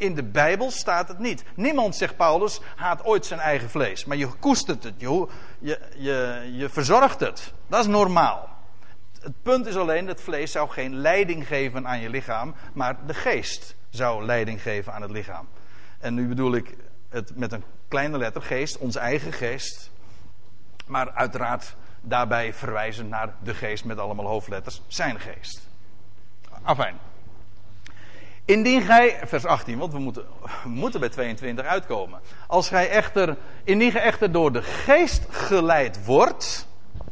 [0.00, 1.44] In de Bijbel staat het niet.
[1.54, 4.04] Niemand, zegt Paulus, haat ooit zijn eigen vlees.
[4.04, 5.28] Maar je koestert het, je,
[5.58, 7.52] je, je, je verzorgt het.
[7.66, 8.48] Dat is normaal.
[9.20, 13.14] Het punt is alleen, dat vlees zou geen leiding geven aan je lichaam, maar de
[13.14, 15.48] geest zou leiding geven aan het lichaam.
[15.98, 16.76] En nu bedoel ik
[17.08, 19.90] het met een kleine letter geest, onze eigen geest.
[20.86, 25.68] Maar uiteraard daarbij verwijzen naar de geest met allemaal hoofdletters, zijn geest.
[26.62, 27.09] Afijn.
[28.50, 30.24] Indien gij, vers 18, want we moeten,
[30.64, 32.20] moeten bij 22 uitkomen.
[32.46, 36.68] Als gij echter, indien gij echter door de geest geleid wordt,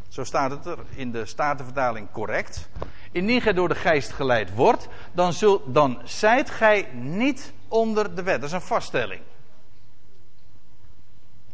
[0.09, 2.69] zo staat het er in de Statenvertaling correct.
[3.13, 8.23] Indien gij door de geest geleid wordt, dan, zult, dan zijt gij niet onder de
[8.23, 8.41] wet.
[8.41, 9.21] Dat is een vaststelling.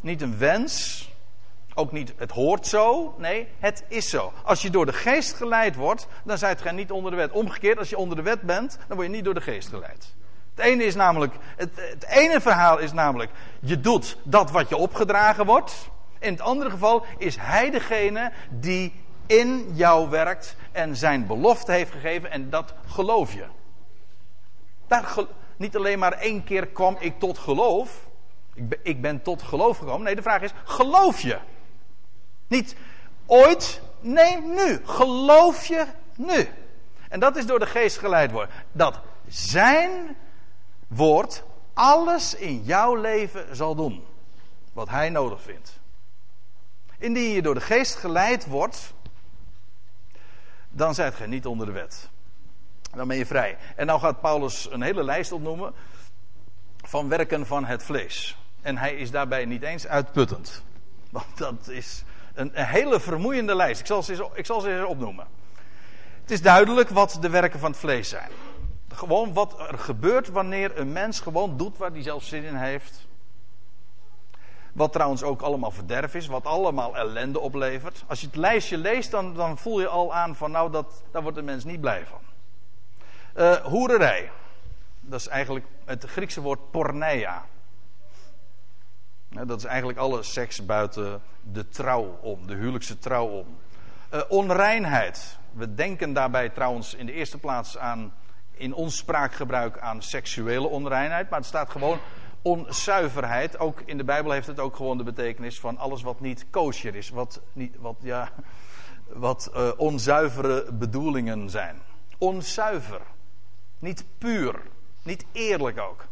[0.00, 1.08] Niet een wens,
[1.74, 4.32] ook niet het hoort zo, nee, het is zo.
[4.44, 7.32] Als je door de geest geleid wordt, dan zijt gij niet onder de wet.
[7.32, 10.14] Omgekeerd, als je onder de wet bent, dan word je niet door de geest geleid.
[10.54, 14.76] Het ene is namelijk, het, het ene verhaal is namelijk, je doet dat wat je
[14.76, 15.90] opgedragen wordt.
[16.18, 18.92] In het andere geval is hij degene die
[19.26, 23.44] in jou werkt en zijn belofte heeft gegeven en dat geloof je.
[24.86, 25.14] Daar,
[25.56, 28.06] niet alleen maar één keer kwam ik tot geloof.
[28.54, 30.02] Ik ik ben tot geloof gekomen.
[30.02, 31.38] Nee, de vraag is: geloof je?
[32.46, 32.76] Niet
[33.26, 34.80] ooit, nee, nu.
[34.84, 35.86] Geloof je
[36.16, 36.48] nu?
[37.08, 38.54] En dat is door de geest geleid worden.
[38.72, 40.16] Dat zijn
[40.86, 41.42] woord
[41.72, 44.04] alles in jouw leven zal doen.
[44.72, 45.78] Wat hij nodig vindt.
[46.98, 48.94] Indien je door de geest geleid wordt,
[50.70, 52.08] dan zijt gij niet onder de wet.
[52.90, 53.58] Dan ben je vrij.
[53.76, 55.74] En nou gaat Paulus een hele lijst opnoemen
[56.82, 58.36] van werken van het vlees.
[58.62, 60.62] En hij is daarbij niet eens uitputtend.
[61.10, 63.80] Want dat is een, hele vermoeiende lijst.
[63.80, 65.26] Ik zal, ze eens, ik zal ze opnoemen.
[66.20, 68.30] Het is duidelijk wat de werken van het vlees zijn.
[68.88, 73.06] Gewoon wat er gebeurt wanneer een mens gewoon doet waar hij zelf zin in heeft.
[74.72, 78.04] Wat trouwens ook allemaal verderf is, wat allemaal ellende oplevert.
[78.06, 81.22] Als je het lijstje leest, dan, dan voel je al aan van nou, dat, daar
[81.22, 82.20] wordt de mens niet blij van.
[83.36, 84.30] Uh, hoererij.
[85.00, 87.44] Dat is eigenlijk het Griekse woord porneia.
[89.42, 93.46] Dat is eigenlijk alle seks buiten de trouw om, de huwelijkse trouw om.
[94.14, 95.38] Uh, onreinheid.
[95.52, 98.14] We denken daarbij trouwens in de eerste plaats aan,
[98.50, 101.30] in ons spraakgebruik aan seksuele onreinheid.
[101.30, 101.98] Maar het staat gewoon
[102.42, 103.58] onzuiverheid.
[103.58, 106.94] Ook in de Bijbel heeft het ook gewoon de betekenis van alles wat niet kosher
[106.94, 107.10] is.
[107.10, 108.30] Wat, niet, wat, ja,
[109.06, 111.82] wat uh, onzuivere bedoelingen zijn.
[112.18, 113.00] Onzuiver.
[113.78, 114.60] Niet puur.
[115.02, 116.06] Niet eerlijk ook.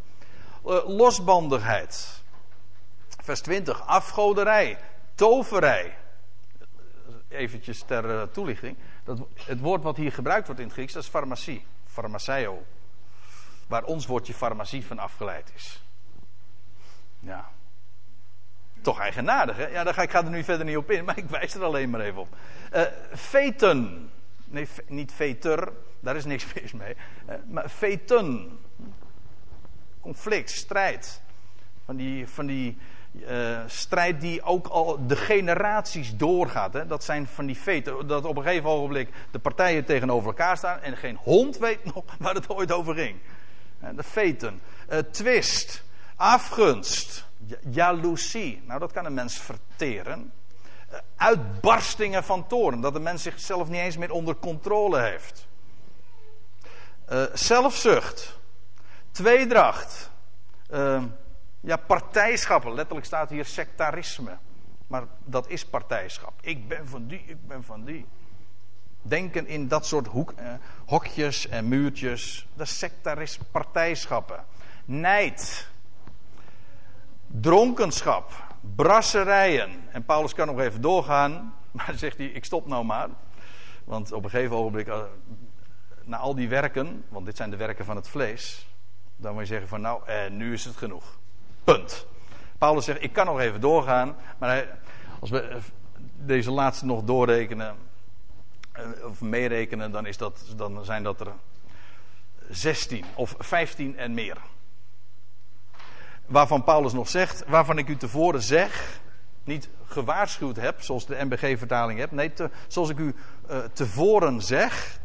[0.66, 2.21] Uh, losbandigheid.
[3.22, 3.86] Vers 20.
[3.86, 4.78] Afgoderij.
[5.14, 5.96] Toverij.
[7.28, 8.76] Eventjes ter uh, toelichting.
[9.04, 11.64] Dat, het woord wat hier gebruikt wordt in het Grieks, dat is farmacie.
[11.86, 12.64] Pharmaceio.
[13.66, 15.82] Waar ons woordje farmacie van afgeleid is.
[17.20, 17.50] Ja.
[18.80, 19.66] Toch eigenaardig, hè?
[19.66, 21.62] Ja, daar ga, ik ga er nu verder niet op in, maar ik wijs er
[21.62, 22.36] alleen maar even op.
[22.74, 24.10] Uh, veten.
[24.44, 26.96] Nee, niet veter, daar is niks mis mee.
[27.28, 28.58] Uh, maar veten.
[30.00, 31.22] Conflict, strijd.
[31.84, 32.78] Van die, van die
[33.12, 36.72] uh, strijd die ook al de generaties doorgaat.
[36.72, 36.86] Hè?
[36.86, 38.06] Dat zijn van die veten.
[38.06, 42.04] Dat op een gegeven ogenblik de partijen tegenover elkaar staan en geen hond weet nog
[42.18, 43.16] waar het ooit over ging.
[43.96, 44.60] De veten.
[45.10, 45.84] twist
[46.16, 47.26] Afgunst,
[47.70, 48.62] jaloezie.
[48.66, 50.32] Nou, dat kan een mens verteren.
[50.88, 55.46] Eh, uitbarstingen van toorn, dat de mens zichzelf niet eens meer onder controle heeft.
[57.32, 58.38] Zelfzucht,
[59.10, 60.10] tweedracht,
[61.62, 62.74] ja, partijschappen.
[62.74, 64.38] Letterlijk staat hier sectarisme.
[64.86, 66.32] Maar dat is partijschap.
[66.40, 68.06] Ik ben van die, ik ben van die.
[69.02, 70.52] Denken in dat soort hoek, eh,
[70.86, 72.48] hokjes en muurtjes.
[72.54, 74.44] Dat is sectarisme, partijschappen.
[74.84, 75.70] Nijd
[77.26, 78.32] dronkenschap,
[78.76, 79.70] brasserijen.
[79.90, 83.08] En Paulus kan nog even doorgaan, maar zegt hij: Ik stop nou maar.
[83.84, 85.02] Want op een gegeven ogenblik, eh,
[86.04, 88.68] na al die werken, want dit zijn de werken van het vlees,
[89.16, 91.20] dan moet je zeggen: van nou, eh, nu is het genoeg.
[91.64, 92.06] Punt.
[92.58, 94.78] Paulus zegt: Ik kan nog even doorgaan, maar
[95.20, 95.56] als we eh,
[96.16, 97.76] deze laatste nog doorrekenen,
[98.72, 101.32] eh, of meerekenen, dan, is dat, dan zijn dat er
[102.48, 104.36] 16 of 15 en meer
[106.26, 109.00] waarvan Paulus nog zegt, waarvan ik u tevoren zeg,
[109.44, 112.32] niet gewaarschuwd heb, zoals de MBG-vertaling hebt, nee,
[112.66, 113.14] zoals ik u
[113.50, 115.00] uh, tevoren zeg,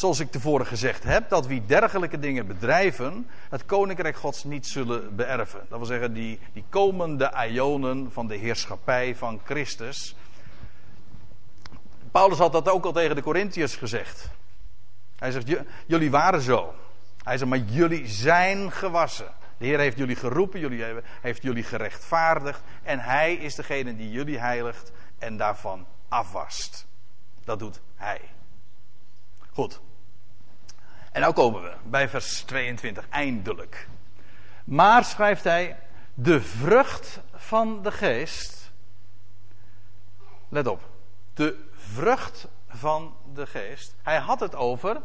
[0.00, 5.16] zoals ik tevoren gezegd heb, dat wie dergelijke dingen bedrijven, het koninkrijk Gods niet zullen
[5.16, 5.60] beërven.
[5.68, 10.14] Dat wil zeggen, die, die komende ionen van de heerschappij van Christus.
[12.10, 14.30] Paulus had dat ook al tegen de Corinthiërs gezegd.
[15.16, 15.48] Hij zegt,
[15.86, 16.74] jullie waren zo.
[17.22, 19.32] Hij zegt, maar jullie zijn gewassen.
[19.58, 20.84] De Heer heeft jullie geroepen, jullie
[21.20, 22.60] heeft jullie gerechtvaardigd.
[22.82, 26.86] En Hij is degene die jullie heiligt en daarvan afwast.
[27.44, 28.20] Dat doet Hij.
[29.52, 29.80] Goed.
[31.10, 33.88] En nou komen we bij vers 22, eindelijk.
[34.64, 35.78] Maar schrijft hij,
[36.14, 38.70] de vrucht van de geest.
[40.48, 40.88] Let op.
[41.34, 43.94] De vrucht van de geest.
[44.02, 45.00] Hij had het over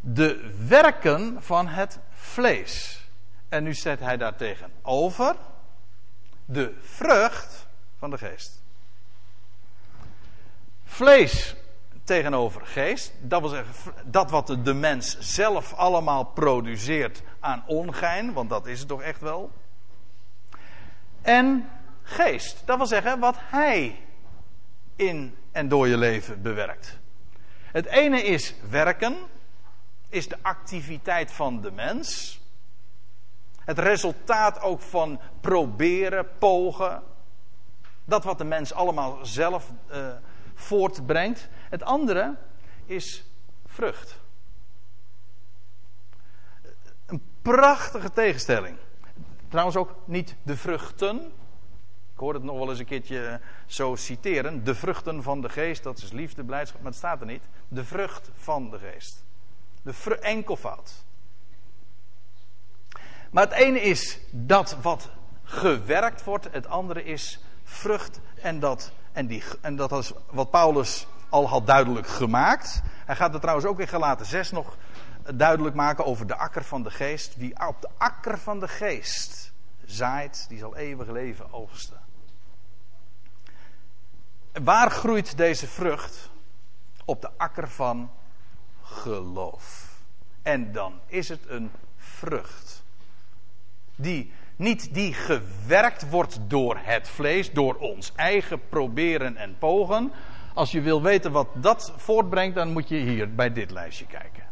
[0.00, 3.04] de werken van het vlees.
[3.48, 5.36] En nu zet hij daartegen over
[6.44, 7.66] de vrucht
[7.98, 8.62] van de geest.
[10.84, 11.54] Vlees
[12.04, 13.74] tegenover geest, dat wil zeggen
[14.04, 19.20] dat wat de mens zelf allemaal produceert aan ongein, want dat is het toch echt
[19.20, 19.50] wel.
[21.22, 21.68] En
[22.02, 24.00] geest, dat wil zeggen wat hij
[24.96, 26.98] in en door je leven bewerkt.
[27.62, 29.16] Het ene is werken,
[30.08, 32.40] is de activiteit van de mens.
[33.58, 37.02] Het resultaat ook van proberen, pogen.
[38.04, 40.06] Dat wat de mens allemaal zelf uh,
[40.54, 41.48] voortbrengt.
[41.74, 42.36] Het andere
[42.86, 43.24] is
[43.66, 44.20] vrucht.
[47.06, 48.76] Een prachtige tegenstelling.
[49.48, 51.16] Trouwens ook niet de vruchten.
[52.12, 54.64] Ik hoor het nog wel eens een keertje zo citeren.
[54.64, 57.44] De vruchten van de geest, dat is liefde, blijdschap, maar het staat er niet.
[57.68, 59.24] De vrucht van de geest.
[59.82, 61.04] De enkelvoud.
[63.30, 65.10] Maar het ene is dat wat
[65.42, 68.20] gewerkt wordt, het andere is vrucht.
[68.34, 72.82] En dat, en die, en dat is wat Paulus al had duidelijk gemaakt.
[73.04, 74.76] Hij gaat het trouwens ook in Galaten 6 nog
[75.34, 77.36] duidelijk maken over de akker van de geest.
[77.36, 79.52] Wie op de akker van de geest
[79.84, 82.00] zaait, die zal eeuwig leven oogsten.
[84.52, 86.30] Waar groeit deze vrucht?
[87.04, 88.10] Op de akker van
[88.82, 89.88] geloof.
[90.42, 92.82] En dan is het een vrucht.
[93.96, 100.12] Die niet die gewerkt wordt door het vlees, door ons eigen proberen en pogen.
[100.54, 104.42] Als je wil weten wat dat voortbrengt, dan moet je hier bij dit lijstje kijken.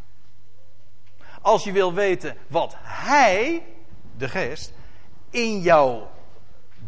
[1.41, 3.67] Als je wil weten wat Hij,
[4.17, 4.73] de geest,
[5.31, 6.03] in jou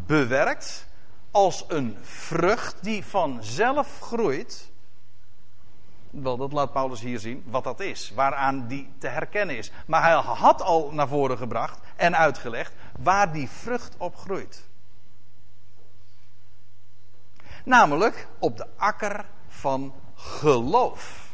[0.07, 0.87] bewerkt,
[1.31, 4.71] als een vrucht die vanzelf groeit.
[6.11, 9.73] Wel, dat laat Paulus hier zien, wat dat is, waaraan die te herkennen is.
[9.87, 14.69] Maar hij had al naar voren gebracht en uitgelegd waar die vrucht op groeit.
[17.65, 21.33] Namelijk op de akker van geloof.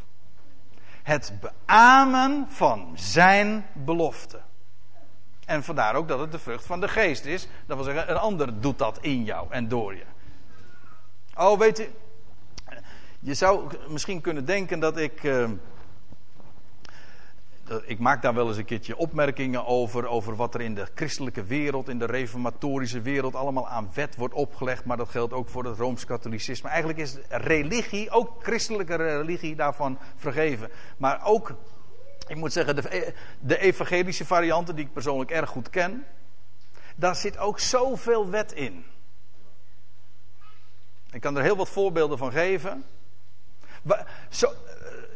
[1.03, 4.41] Het beamen van zijn belofte.
[5.47, 7.49] En vandaar ook dat het de vrucht van de geest is.
[7.67, 10.05] Dat wil zeggen, een ander doet dat in jou en door je.
[11.35, 11.93] Oh, weet u,
[13.21, 15.23] je zou misschien kunnen denken dat ik.
[15.23, 15.51] Uh,
[17.85, 20.07] ik maak daar wel eens een keertje opmerkingen over.
[20.07, 23.35] Over wat er in de christelijke wereld, in de reformatorische wereld.
[23.35, 24.85] allemaal aan wet wordt opgelegd.
[24.85, 26.69] Maar dat geldt ook voor het rooms-katholicisme.
[26.69, 30.71] Eigenlijk is religie, ook christelijke religie, daarvan vergeven.
[30.97, 31.55] Maar ook,
[32.29, 36.05] ik moet zeggen, de, de evangelische varianten, die ik persoonlijk erg goed ken.
[36.97, 38.85] Daar zit ook zoveel wet in.
[41.11, 42.85] Ik kan er heel wat voorbeelden van geven.
[43.87, 44.01] Eh,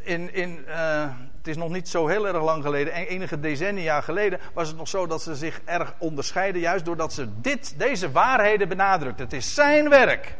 [0.03, 4.39] in, in, uh, het is nog niet zo heel erg lang geleden, enige decennia geleden,
[4.53, 8.67] was het nog zo dat ze zich erg onderscheiden, juist doordat ze dit, deze waarheden
[8.67, 9.19] benadrukt.
[9.19, 10.35] Het is zijn werk.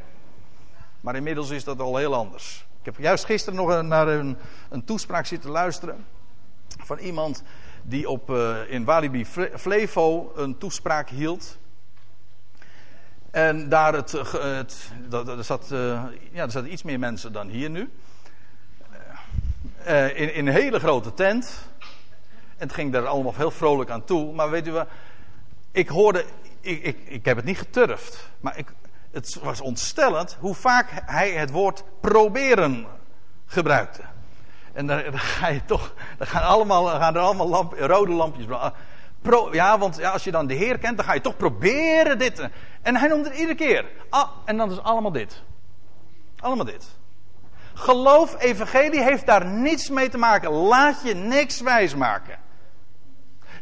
[1.02, 2.66] Maar inmiddels is dat al heel anders.
[2.80, 4.38] Ik heb juist gisteren nog naar een,
[4.70, 6.06] een toespraak zitten luisteren
[6.84, 7.44] van iemand
[7.84, 9.26] die op, uh, in Walibi
[9.56, 11.58] Flevo een toespraak hield.
[13.32, 15.68] En daar het, het, dat, er, zat,
[16.32, 17.90] ja, zaten iets meer mensen dan hier nu.
[19.88, 21.70] Uh, in, in, een hele grote tent.
[22.58, 24.34] En het ging daar allemaal heel vrolijk aan toe.
[24.34, 24.88] Maar weet u wat?
[25.72, 26.26] Ik hoorde.
[26.62, 28.30] Ik, ik, ik heb het niet geturfd.
[28.40, 28.74] Maar ik,
[29.12, 32.86] het was ontstellend hoe vaak hij het woord proberen
[33.46, 34.02] gebruikte.
[34.74, 35.94] En dan ga je toch.
[36.18, 38.46] Dan gaan, allemaal, gaan er allemaal rode lampjes
[39.52, 42.50] ja, want ja, als je dan de Heer kent, dan ga je toch proberen dit.
[42.82, 43.86] En hij noemde het iedere keer.
[44.10, 45.44] Ah, en dan is allemaal dit.
[46.40, 46.88] Allemaal dit.
[47.78, 50.52] Geloof, evangelie heeft daar niets mee te maken.
[50.52, 52.38] Laat je niks wijsmaken.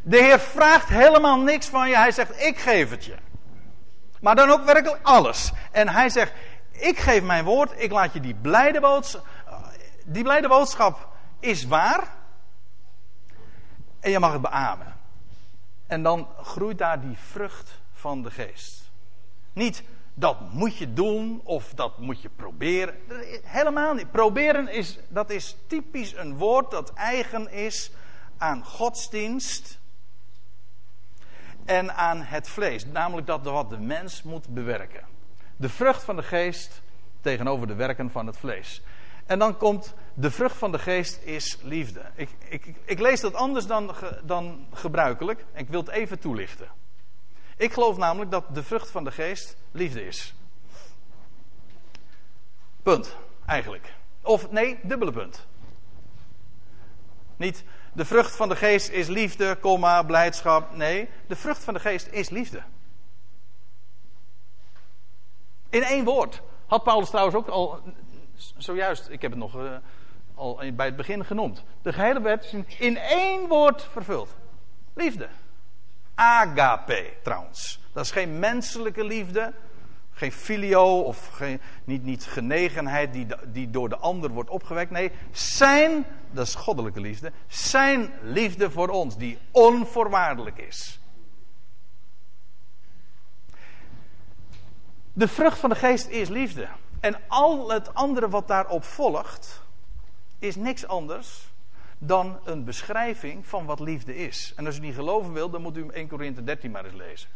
[0.01, 1.95] De Heer vraagt helemaal niks van je.
[1.95, 3.15] Hij zegt, ik geef het je.
[4.21, 5.51] Maar dan ook werkelijk alles.
[5.71, 6.31] En hij zegt,
[6.71, 9.27] ik geef mijn woord, ik laat je die blijde boodschap.
[10.05, 11.07] Die blijde boodschap
[11.39, 12.07] is waar.
[13.99, 14.95] En je mag het beamen.
[15.87, 18.91] En dan groeit daar die vrucht van de geest.
[19.53, 19.83] Niet
[20.13, 22.95] dat moet je doen of dat moet je proberen.
[23.43, 24.11] Helemaal niet.
[24.11, 27.91] Proberen is, dat is typisch een woord dat eigen is
[28.37, 29.79] aan godsdienst
[31.65, 32.85] en aan het vlees.
[32.85, 35.05] Namelijk dat wat de mens moet bewerken.
[35.55, 36.81] De vrucht van de geest
[37.21, 38.81] tegenover de werken van het vlees.
[39.25, 42.01] En dan komt de vrucht van de geest is liefde.
[42.15, 45.45] Ik, ik, ik lees dat anders dan, dan gebruikelijk.
[45.53, 46.67] Ik wil het even toelichten.
[47.57, 50.33] Ik geloof namelijk dat de vrucht van de geest liefde is.
[52.83, 53.93] Punt, eigenlijk.
[54.21, 55.45] Of nee, dubbele punt.
[57.35, 60.75] Niet de vrucht van de geest is liefde, komma, blijdschap.
[60.75, 62.61] Nee, de vrucht van de geest is liefde.
[65.69, 66.41] In één woord.
[66.67, 67.81] Had Paulus trouwens ook al
[68.57, 69.75] zojuist, ik heb het nog uh,
[70.35, 71.63] al bij het begin genoemd.
[71.81, 74.35] De gehele wet is in één woord vervuld.
[74.93, 75.29] Liefde.
[76.15, 77.79] Agape trouwens.
[77.93, 79.53] Dat is geen menselijke liefde.
[80.11, 84.91] Geen filio of geen, niet, niet genegenheid die, die door de ander wordt opgewekt.
[84.91, 87.31] Nee, zijn, dat is goddelijke liefde.
[87.47, 90.99] Zijn liefde voor ons, die onvoorwaardelijk is.
[95.13, 96.67] De vrucht van de geest is liefde.
[96.99, 99.61] En al het andere wat daarop volgt,
[100.39, 101.52] is niks anders
[102.05, 104.53] dan een beschrijving van wat liefde is.
[104.55, 107.29] En als u niet geloven wil, dan moet u 1 Korinthe 13 maar eens lezen.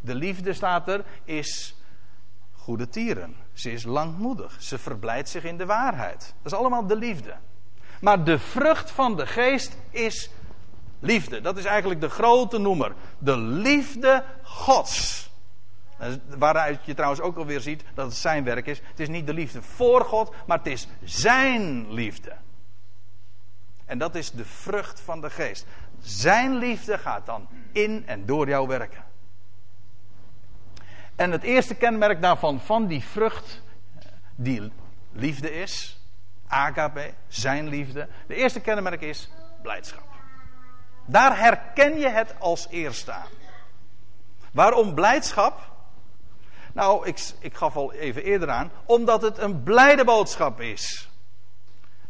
[0.00, 1.74] De liefde staat er, is
[2.52, 3.36] goede tieren.
[3.52, 4.62] Ze is langmoedig.
[4.62, 6.34] Ze verblijdt zich in de waarheid.
[6.42, 7.34] Dat is allemaal de liefde.
[8.00, 10.30] Maar de vrucht van de geest is
[11.00, 11.40] liefde.
[11.40, 12.94] Dat is eigenlijk de grote noemer.
[13.18, 15.28] De liefde Gods.
[16.38, 18.80] Waaruit je trouwens ook alweer ziet dat het zijn werk is.
[18.84, 22.36] Het is niet de liefde voor God, maar het is zijn liefde.
[23.90, 25.66] En dat is de vrucht van de geest.
[26.00, 29.04] Zijn liefde gaat dan in en door jou werken.
[31.16, 33.62] En het eerste kenmerk daarvan, van die vrucht,
[34.34, 34.72] die
[35.12, 36.00] liefde is,
[36.46, 38.08] agape, zijn liefde.
[38.26, 39.30] De eerste kenmerk is
[39.62, 40.08] blijdschap.
[41.06, 43.30] Daar herken je het als eerste aan.
[44.52, 45.70] Waarom blijdschap?
[46.72, 51.09] Nou, ik, ik gaf al even eerder aan, omdat het een blijde boodschap is.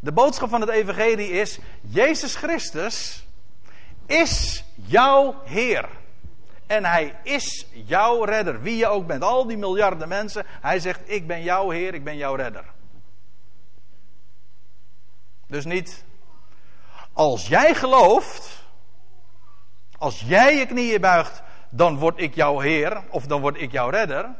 [0.01, 3.25] De boodschap van het Evangelie is: Jezus Christus
[4.05, 5.89] is jouw Heer.
[6.67, 9.23] En Hij is jouw redder, wie je ook bent.
[9.23, 12.65] Al die miljarden mensen, Hij zegt: Ik ben jouw Heer, ik ben jouw redder.
[15.47, 16.03] Dus niet
[17.13, 18.63] als jij gelooft,
[19.97, 23.89] als jij je knieën buigt, dan word ik jouw Heer of dan word ik jouw
[23.89, 24.35] redder.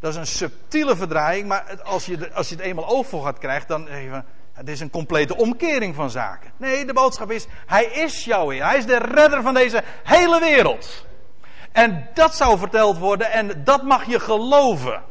[0.00, 3.38] Dat is een subtiele verdraaiing, maar als je, als je het eenmaal oog voor gaat
[3.38, 6.50] krijgen, dan van, het is een complete omkering van zaken.
[6.56, 8.64] Nee, de boodschap is, hij is jouw Heer.
[8.64, 11.06] Hij is de redder van deze hele wereld.
[11.72, 15.02] En dat zou verteld worden en dat mag je geloven.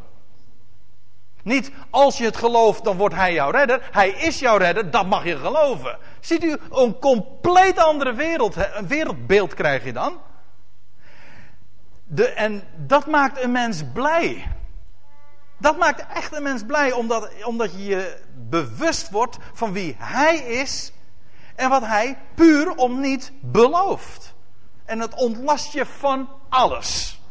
[1.43, 3.89] Niet als je het gelooft, dan wordt hij jouw redder.
[3.91, 5.97] Hij is jouw redder, dat mag je geloven.
[6.19, 10.21] Ziet u, een compleet andere wereld, een wereldbeeld krijg je dan.
[12.03, 14.45] De, en dat maakt een mens blij.
[15.57, 20.37] Dat maakt echt een mens blij, omdat, omdat je je bewust wordt van wie hij
[20.37, 20.91] is
[21.55, 24.35] en wat hij puur om niet belooft.
[24.85, 27.21] En het ontlast je van alles.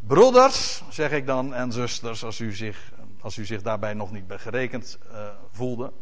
[0.00, 4.24] Broeders, zeg ik dan, en zusters, als u zich, als u zich daarbij nog niet
[4.28, 5.92] gerekend uh, voelde.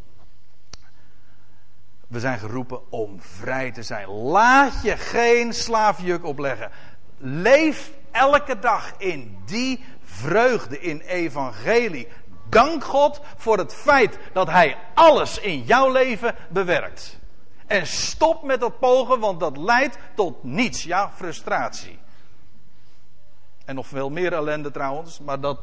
[2.08, 4.08] We zijn geroepen om vrij te zijn.
[4.08, 6.70] Laat je geen slaafjuk opleggen.
[7.18, 12.08] Leef elke dag in die vreugde in evangelie.
[12.48, 17.18] Dank God voor het feit dat Hij alles in jouw leven bewerkt.
[17.66, 20.82] En stop met dat pogen, want dat leidt tot niets.
[20.82, 21.98] Ja, frustratie.
[23.64, 25.20] En nog veel meer ellende trouwens.
[25.20, 25.60] Maar dat,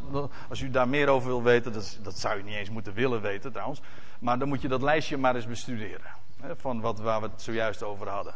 [0.50, 3.22] als u daar meer over wil weten, dat, dat zou je niet eens moeten willen
[3.22, 3.82] weten trouwens.
[4.20, 6.12] Maar dan moet je dat lijstje maar eens bestuderen.
[6.56, 8.34] Van wat, waar we het zojuist over hadden.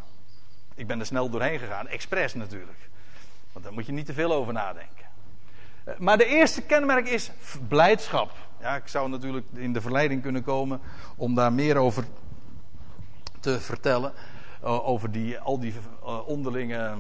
[0.76, 2.90] Ik ben er snel doorheen gegaan, expres natuurlijk.
[3.52, 5.06] Want daar moet je niet te veel over nadenken.
[5.84, 7.32] Eh, maar de eerste kenmerk is
[7.68, 8.32] blijdschap.
[8.60, 10.80] Ja, ik zou natuurlijk in de verleiding kunnen komen
[11.16, 12.06] om daar meer over
[13.40, 14.14] te vertellen.
[14.64, 15.74] Uh, over die, al die
[16.04, 16.96] uh, onderlinge.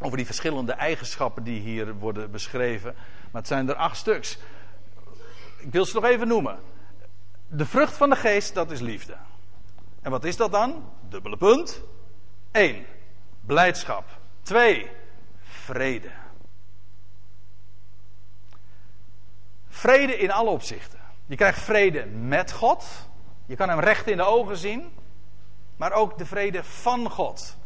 [0.00, 2.94] Over die verschillende eigenschappen die hier worden beschreven.
[3.30, 4.38] Maar het zijn er acht stuks.
[5.58, 6.58] Ik wil ze nog even noemen.
[7.48, 9.16] De vrucht van de geest, dat is liefde.
[10.02, 10.84] En wat is dat dan?
[11.08, 11.82] Dubbele punt.
[12.50, 12.84] 1.
[13.46, 14.04] Blijdschap.
[14.42, 14.90] 2.
[15.40, 16.10] Vrede.
[19.78, 20.98] Vrede in alle opzichten.
[21.26, 22.84] Je krijgt vrede met God.
[23.46, 24.92] Je kan hem recht in de ogen zien.
[25.76, 27.56] Maar ook de vrede van God.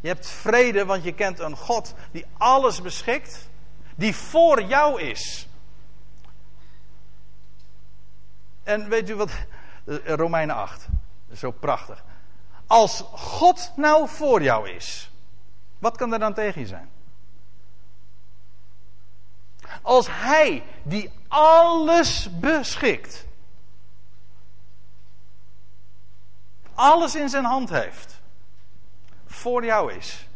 [0.00, 3.48] Je hebt vrede, want je kent een God die alles beschikt.
[3.94, 5.48] Die voor jou is.
[8.62, 9.30] En weet u wat?
[10.04, 10.86] Romeinen 8.
[11.32, 12.04] Zo prachtig.
[12.66, 15.10] Als God nou voor jou is.
[15.78, 16.90] Wat kan er dan tegen je zijn?
[19.82, 23.26] Als Hij die alles beschikt,
[26.74, 28.20] alles in zijn hand heeft,
[29.26, 30.28] voor jou is,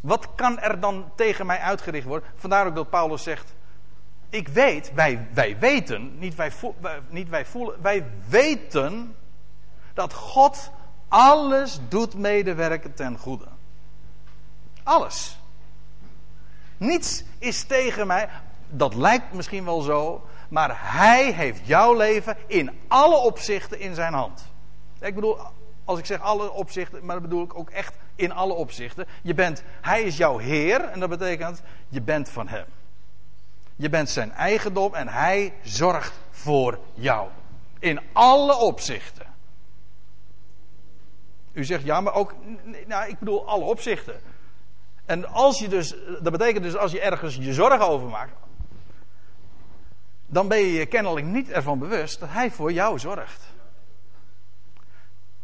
[0.00, 2.28] Wat kan er dan tegen mij uitgericht worden?
[2.36, 3.54] Vandaar ook dat Paulus zegt:
[4.28, 6.52] Ik weet, wij, wij weten, niet wij,
[7.08, 9.16] niet wij voelen, wij weten
[9.94, 10.70] dat God
[11.08, 13.46] alles doet medewerken ten goede.
[14.82, 15.39] Alles.
[16.80, 18.28] Niets is tegen mij.
[18.68, 24.12] Dat lijkt misschien wel zo, maar Hij heeft jouw leven in alle opzichten in zijn
[24.12, 24.44] hand.
[25.00, 25.38] Ik bedoel,
[25.84, 29.06] als ik zeg alle opzichten, maar dat bedoel ik ook echt in alle opzichten.
[29.22, 32.66] Je bent, hij is jouw Heer en dat betekent, je bent van Hem.
[33.76, 37.28] Je bent zijn eigendom en hij zorgt voor jou.
[37.78, 39.26] In alle opzichten.
[41.52, 42.34] U zegt ja, maar ook,
[42.86, 44.20] nou, ik bedoel alle opzichten.
[45.10, 48.32] En als je dus, dat betekent dus als je ergens je zorgen over maakt,
[50.26, 53.44] dan ben je je kennelijk niet ervan bewust dat hij voor jou zorgt.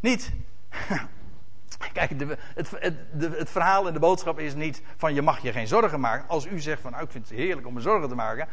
[0.00, 0.32] Niet.
[1.92, 5.52] Kijk, de, het, het, het, verhaal en de boodschap is niet van je mag je
[5.52, 6.28] geen zorgen maken.
[6.28, 8.48] Als u zegt van nou, ik vind het heerlijk om me zorgen te maken,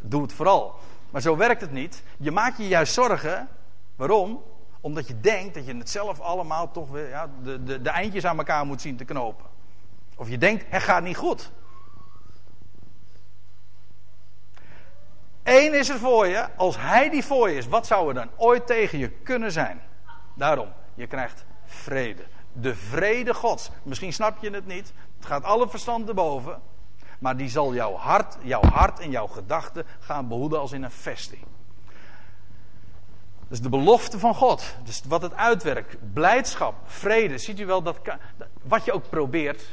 [0.00, 0.74] doe het vooral.
[1.10, 2.02] Maar zo werkt het niet.
[2.16, 3.48] Je maakt je juist zorgen.
[3.96, 4.42] Waarom?
[4.80, 8.24] Omdat je denkt dat je het zelf allemaal toch weer ja, de, de, de eindjes
[8.24, 9.52] aan elkaar moet zien te knopen.
[10.16, 11.50] Of je denkt, het gaat niet goed.
[15.42, 16.48] Eén is er voor je.
[16.56, 19.80] Als hij die voor je is, wat zou er dan ooit tegen je kunnen zijn?
[20.34, 22.22] Daarom, je krijgt vrede.
[22.52, 23.70] De vrede Gods.
[23.82, 24.92] Misschien snap je het niet.
[25.16, 26.62] Het gaat alle verstand erboven.
[27.18, 30.90] Maar die zal jouw hart, jouw hart en jouw gedachten gaan behoeden als in een
[30.90, 31.42] vesting.
[33.40, 34.76] Dat is de belofte van God.
[34.84, 36.12] Dus wat het uitwerkt.
[36.12, 37.38] Blijdschap, vrede.
[37.38, 38.00] Ziet u wel dat.
[38.62, 39.66] Wat je ook probeert.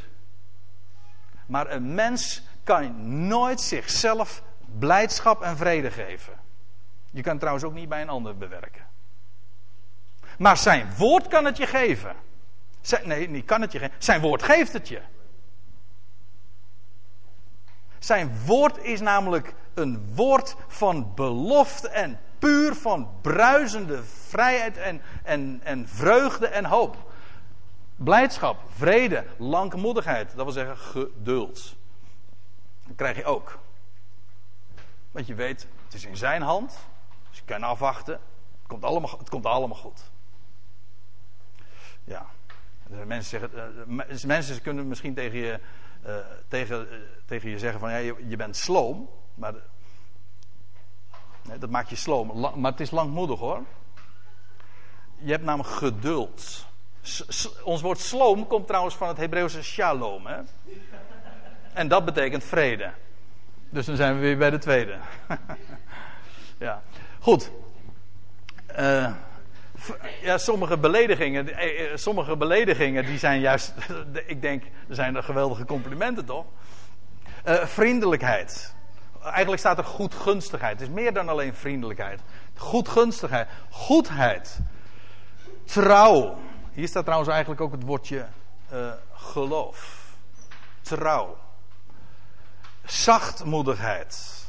[1.52, 4.44] Maar een mens kan nooit zichzelf
[4.80, 6.34] blijdschap en vrede geven.
[7.12, 8.86] Je kan trouwens ook niet bij een ander bewerken.
[10.38, 12.16] Maar zijn woord kan het je geven.
[13.04, 13.96] Nee, niet kan het je geven.
[13.98, 15.02] Zijn woord geeft het je.
[18.00, 25.62] Zijn woord is namelijk een woord van belofte en puur van bruisende vrijheid en, en,
[25.64, 27.11] en vreugde en hoop.
[28.04, 31.76] Blijdschap, vrede, langmoedigheid, dat wil zeggen geduld.
[32.88, 33.60] Dat krijg je ook.
[35.12, 36.78] Want je weet, het is in zijn hand.
[37.30, 38.14] Dus je kan afwachten.
[38.14, 40.12] Het komt allemaal, het komt allemaal goed.
[42.04, 42.26] Ja.
[43.06, 45.60] Mensen, zeggen, uh, mensen kunnen misschien tegen je,
[46.06, 46.16] uh,
[46.48, 49.10] tegen, uh, tegen je zeggen van ja, je, bent sloom.
[49.34, 49.54] Maar
[51.60, 52.40] dat maakt je sloom.
[52.60, 53.64] Maar het is langmoedig hoor.
[55.18, 56.70] Je hebt namelijk geduld.
[57.64, 60.26] Ons woord sloom komt trouwens van het Hebreeuwse shalom.
[60.26, 60.38] Hè?
[61.74, 62.92] En dat betekent vrede.
[63.70, 64.98] Dus dan zijn we weer bij de tweede.
[66.58, 66.82] ja.
[67.20, 67.52] Goed.
[68.80, 69.12] Uh,
[70.22, 73.74] ja, sommige beledigingen, eh, eh, sommige beledigingen die zijn juist,
[74.26, 76.46] ik denk, er zijn er geweldige complimenten toch?
[77.64, 78.76] Vriendelijkheid.
[79.24, 80.80] Eigenlijk staat er goedgunstigheid.
[80.80, 82.22] Het is meer dan alleen vriendelijkheid.
[82.56, 83.48] Goedgunstigheid.
[83.70, 84.60] Goedheid.
[85.66, 86.38] Trouw.
[86.82, 88.28] Hier staat trouwens eigenlijk ook het woordje
[88.74, 90.10] uh, geloof.
[90.82, 91.38] Trouw.
[92.86, 94.46] Zachtmoedigheid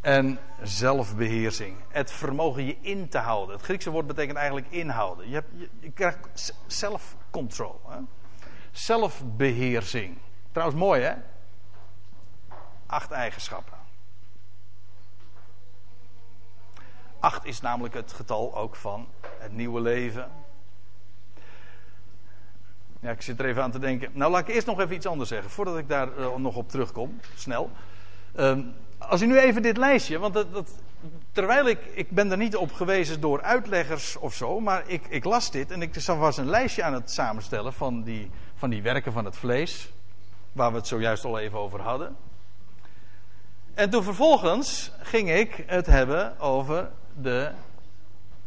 [0.00, 1.76] en zelfbeheersing.
[1.88, 3.54] Het vermogen je in te houden.
[3.54, 5.28] Het Griekse woord betekent eigenlijk inhouden.
[5.28, 7.80] Je, hebt, je, krijgt self-control.
[8.70, 10.18] Zelfbeheersing.
[10.52, 11.14] Trouwens mooi hè?
[12.86, 13.78] Acht eigenschappen.
[17.24, 19.06] Acht is namelijk het getal ook van
[19.38, 20.30] het nieuwe leven.
[23.00, 24.10] Ja, ik zit er even aan te denken.
[24.12, 26.68] Nou, laat ik eerst nog even iets anders zeggen, voordat ik daar uh, nog op
[26.68, 27.70] terugkom, snel.
[28.36, 30.70] Um, als u nu even dit lijstje, want dat, dat,
[31.32, 35.24] terwijl ik, ik ben er niet op gewezen door uitleggers of zo, maar ik, ik
[35.24, 39.12] las dit en ik was een lijstje aan het samenstellen van die, van die werken
[39.12, 39.92] van het vlees,
[40.52, 42.16] waar we het zojuist al even over hadden.
[43.74, 47.50] En toen vervolgens ging ik het hebben over de,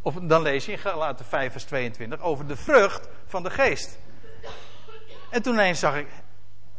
[0.02, 3.98] of dan lees je in Galaten 5 vers 22, over de vrucht van de geest.
[5.30, 6.08] En toen ineens zag ik,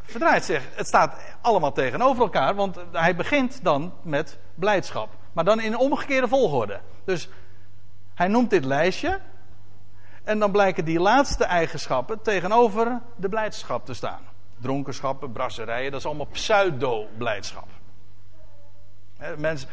[0.02, 5.10] verdraaid zeg, het staat allemaal tegenover elkaar, want hij begint dan met blijdschap.
[5.34, 6.80] Maar dan in omgekeerde volgorde.
[7.06, 7.30] Dus
[8.14, 9.20] hij noemt dit lijstje.
[10.24, 14.22] En dan blijken die laatste eigenschappen tegenover de blijdschap te staan.
[14.58, 17.68] Dronkenschappen, brasserijen, dat is allemaal pseudo-blijdschap.
[19.38, 19.70] Mensen,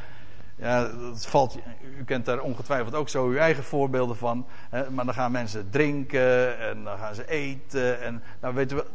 [0.57, 1.59] ja, dat valt,
[1.99, 4.47] u kent daar ongetwijfeld ook zo uw eigen voorbeelden van.
[4.71, 8.01] Hè, maar dan gaan mensen drinken en dan gaan ze eten.
[8.01, 8.87] En nou weten we,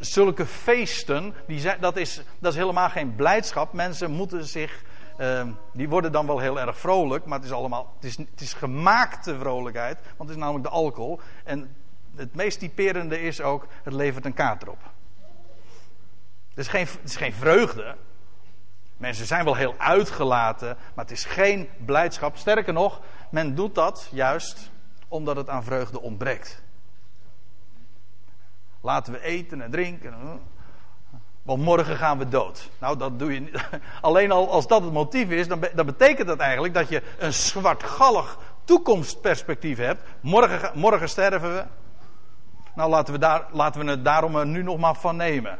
[0.00, 3.72] zulke feesten, die zijn, dat, is, dat is helemaal geen blijdschap.
[3.72, 4.82] Mensen moeten zich,
[5.20, 8.40] uh, die worden dan wel heel erg vrolijk, maar het is allemaal, het is, het
[8.40, 11.20] is gemaakte vrolijkheid, want het is namelijk de alcohol.
[11.44, 11.76] En
[12.16, 14.82] het meest typerende is ook, het levert een kaart erop.
[16.48, 17.96] Het is geen, het is geen vreugde.
[18.98, 22.36] Mensen zijn wel heel uitgelaten, maar het is geen blijdschap.
[22.36, 24.70] Sterker nog, men doet dat juist
[25.08, 26.62] omdat het aan vreugde ontbreekt.
[28.80, 30.14] Laten we eten en drinken.
[31.42, 32.70] Want morgen gaan we dood.
[32.78, 33.68] Nou, dat doe je niet.
[34.00, 37.32] Alleen al als dat het motief is, dan, dan betekent dat eigenlijk dat je een
[37.32, 40.02] zwartgallig toekomstperspectief hebt.
[40.20, 41.64] Morgen, morgen sterven we.
[42.74, 45.58] Nou, laten we, daar, laten we het daarom nu nog maar van nemen.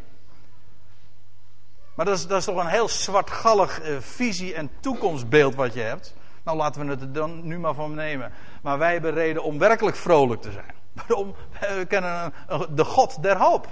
[1.99, 5.81] Maar dat is, dat is toch een heel zwartgallig uh, visie en toekomstbeeld wat je
[5.81, 6.15] hebt.
[6.45, 8.33] Nou, laten we het er dan nu maar van nemen.
[8.63, 10.75] Maar wij hebben reden om werkelijk vrolijk te zijn.
[11.07, 11.35] Waarom?
[11.61, 12.33] We kennen
[12.75, 13.69] de God der hoop.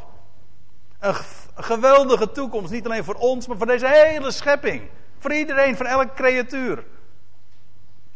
[0.98, 1.14] Een
[1.54, 4.82] geweldige toekomst, niet alleen voor ons, maar voor deze hele schepping.
[5.18, 6.84] Voor iedereen, voor elke creatuur.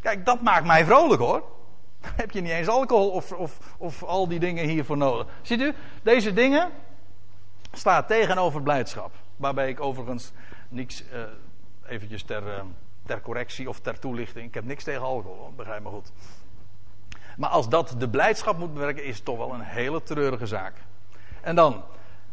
[0.00, 1.42] Kijk, dat maakt mij vrolijk hoor.
[2.22, 5.26] Heb je niet eens alcohol of, of, of al die dingen hiervoor nodig.
[5.42, 6.70] Ziet u, deze dingen
[7.72, 9.12] staan tegenover blijdschap.
[9.41, 10.32] Waarbij ik overigens
[10.68, 11.22] niks, uh,
[11.86, 12.62] eventjes ter, uh,
[13.07, 14.47] ter correctie of ter toelichting.
[14.47, 16.12] Ik heb niks tegen alcohol, begrijp me goed.
[17.36, 20.74] Maar als dat de blijdschap moet bewerken, is het toch wel een hele treurige zaak.
[21.41, 21.84] En dan,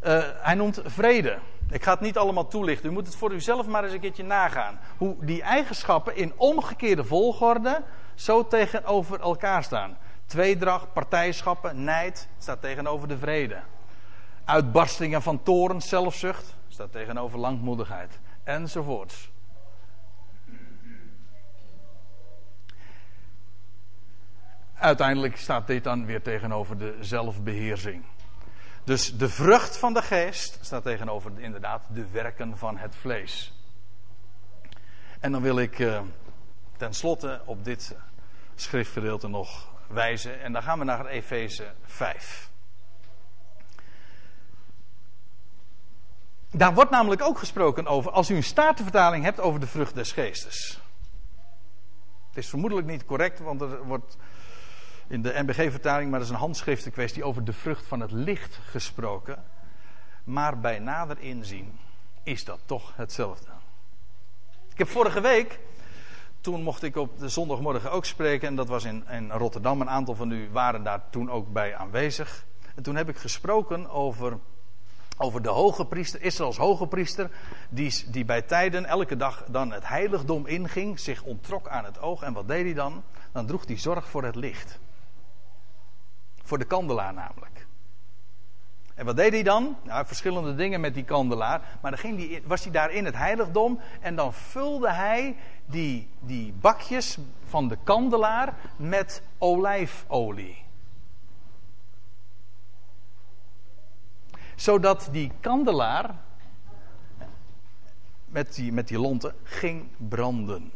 [0.03, 1.37] uh, hij noemt vrede.
[1.69, 2.89] Ik ga het niet allemaal toelichten.
[2.89, 4.79] U moet het voor uzelf maar eens een keertje nagaan.
[4.97, 7.83] Hoe die eigenschappen in omgekeerde volgorde
[8.15, 9.97] zo tegenover elkaar staan.
[10.25, 13.59] Tweedracht, partijschappen, nijd staat tegenover de vrede.
[14.47, 18.19] Uitbarstingen van toren, zelfzucht staat tegenover langmoedigheid.
[18.43, 19.29] Enzovoorts.
[24.73, 28.03] Uiteindelijk staat dit dan weer tegenover de zelfbeheersing.
[28.83, 33.53] Dus de vrucht van de geest staat tegenover inderdaad de werken van het vlees.
[35.19, 36.01] En dan wil ik uh,
[36.77, 37.95] tenslotte op dit
[38.55, 40.41] schriftgedeelte nog wijzen.
[40.41, 42.46] En dan gaan we naar Efeze 5.
[46.51, 50.11] Daar wordt namelijk ook gesproken over, als u een statenvertaling hebt over de vrucht des
[50.11, 50.79] geestes.
[52.27, 54.17] Het is vermoedelijk niet correct, want er wordt
[55.07, 59.43] in de NBG-vertaling, maar dat is een handschriftenkwestie, over de vrucht van het licht gesproken.
[60.23, 61.79] Maar bij nader inzien
[62.23, 63.49] is dat toch hetzelfde.
[64.71, 65.59] Ik heb vorige week,
[66.41, 69.81] toen mocht ik op de zondagmorgen ook spreken, en dat was in, in Rotterdam.
[69.81, 72.45] Een aantal van u waren daar toen ook bij aanwezig.
[72.75, 74.39] En toen heb ik gesproken over
[75.17, 77.29] over de hoge priester, Israëls hoge priester,
[77.69, 82.21] die, die bij tijden elke dag dan het heiligdom inging, zich onttrok aan het oog.
[82.21, 83.03] En wat deed hij dan?
[83.31, 84.79] Dan droeg hij zorg voor het licht.
[86.43, 87.67] Voor de kandelaar namelijk.
[88.95, 89.77] En wat deed hij dan?
[89.83, 91.61] Nou, verschillende dingen met die kandelaar.
[91.81, 93.79] Maar dan die, was hij daar in het heiligdom.
[93.99, 100.65] En dan vulde hij die, die bakjes van de kandelaar met olijfolie.
[104.57, 106.15] Zodat die kandelaar
[108.25, 110.71] met die, met die lonten ging branden.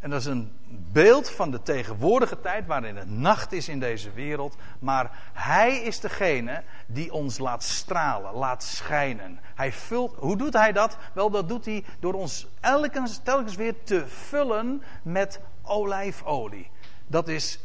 [0.00, 0.52] En dat is een
[0.92, 4.56] beeld van de tegenwoordige tijd waarin het nacht is in deze wereld.
[4.78, 9.40] Maar Hij is degene die ons laat stralen, laat schijnen.
[9.54, 10.96] Hij vult, hoe doet Hij dat?
[11.12, 16.70] Wel, dat doet Hij door ons elkens, telkens weer te vullen met olijfolie.
[17.06, 17.58] Dat is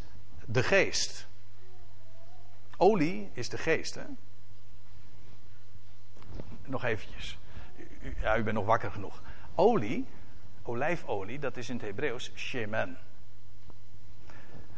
[0.46, 1.28] de geest.
[2.78, 4.04] Olie is de geest, hè?
[6.66, 7.38] Nog eventjes.
[8.02, 9.22] U, ja, u bent nog wakker genoeg.
[9.56, 10.06] Olie
[10.68, 12.98] olijfolie, dat is in het Hebreeuws shemen.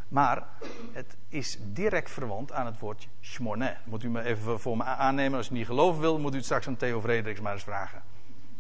[0.07, 0.47] Maar
[0.91, 3.77] het is direct verwant aan het woord shmoné.
[3.83, 5.37] Moet u me even voor me aannemen.
[5.37, 8.01] Als u niet geloven wil, moet u het straks aan Theo Frederiks maar eens vragen.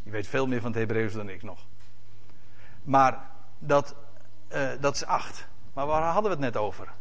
[0.03, 1.65] Die weet veel meer van het Hebreeuws dan ik nog.
[2.83, 3.95] Maar dat,
[4.53, 5.47] uh, dat is acht.
[5.73, 6.93] Maar waar hadden we het net over?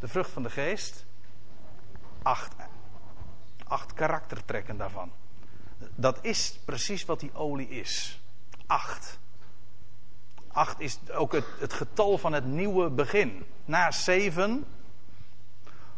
[0.00, 1.06] De vrucht van de geest.
[2.22, 2.54] Acht.
[3.64, 5.10] Acht karaktertrekken daarvan.
[5.94, 8.20] Dat is precies wat die olie is.
[8.66, 9.18] Acht.
[10.52, 13.44] Acht is ook het, het getal van het nieuwe begin.
[13.64, 14.64] Na zeven,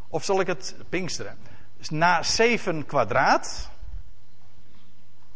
[0.08, 1.38] of zal ik het pinksteren?
[1.76, 3.70] Dus na zeven kwadraat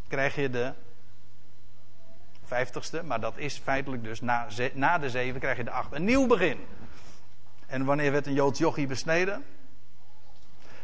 [0.09, 0.73] krijg je de
[2.45, 5.93] vijftigste, maar dat is feitelijk dus na, na de zeven krijg je de acht.
[5.93, 6.67] Een nieuw begin.
[7.67, 9.45] En wanneer werd een Joods jochie besneden?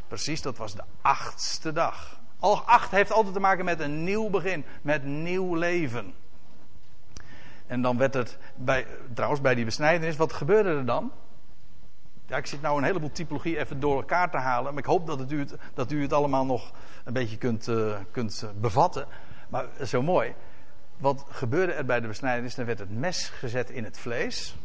[0.08, 2.20] Precies, dat was de achtste dag.
[2.44, 6.14] Al acht heeft altijd te maken met een nieuw begin, met nieuw leven.
[7.66, 11.12] En dan werd het, bij, trouwens bij die besnijdenis, wat gebeurde er dan?
[12.26, 14.74] Ja, ik zit nou een heleboel typologie even door elkaar te halen.
[14.74, 16.72] Maar ik hoop dat, het u, het, dat u het allemaal nog
[17.04, 19.06] een beetje kunt, uh, kunt bevatten.
[19.48, 20.34] Maar zo mooi.
[20.96, 22.54] Wat gebeurde er bij de besnijdenis?
[22.54, 24.56] Dan werd het mes gezet in het vlees.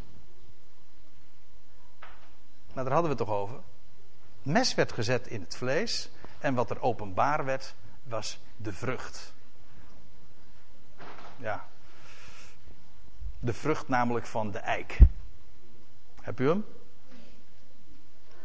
[2.74, 3.60] Nou, daar hadden we het toch over.
[4.42, 6.12] mes werd gezet in het vlees.
[6.40, 9.34] En wat er openbaar werd, was de vrucht.
[11.38, 11.66] Ja.
[13.40, 14.98] De vrucht namelijk van de eik.
[16.22, 16.66] Heb u hem?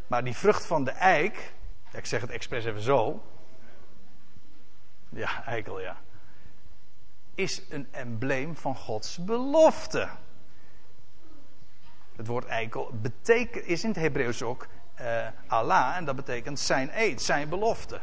[0.06, 1.52] Maar die vrucht van de eik,
[1.92, 3.22] ik zeg het expres even zo.
[5.08, 5.96] Ja, eikel, ja.
[7.34, 10.08] Is een embleem van Gods belofte.
[12.16, 14.66] Het woord eikel betekent, is in het Hebreeuws ook
[15.00, 15.06] uh,
[15.46, 18.00] Allah en dat betekent zijn eed, zijn belofte.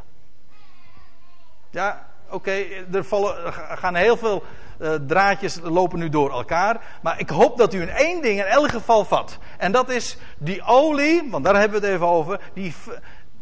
[1.70, 2.52] Ja, oké,
[2.94, 4.44] er, vallen, gaan heel veel
[4.80, 6.82] uh, draadjes lopen nu door elkaar.
[7.02, 9.38] Maar ik hoop dat u in één ding in elk geval vat.
[9.58, 12.40] En dat is die olie, want daar hebben we het even over.
[12.54, 12.74] Die,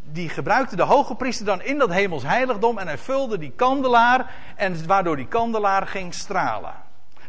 [0.02, 2.78] die gebruikte de hoge priester dan in dat hemels heiligdom.
[2.78, 4.34] En hij vulde die kandelaar.
[4.56, 6.74] En waardoor die kandelaar ging stralen.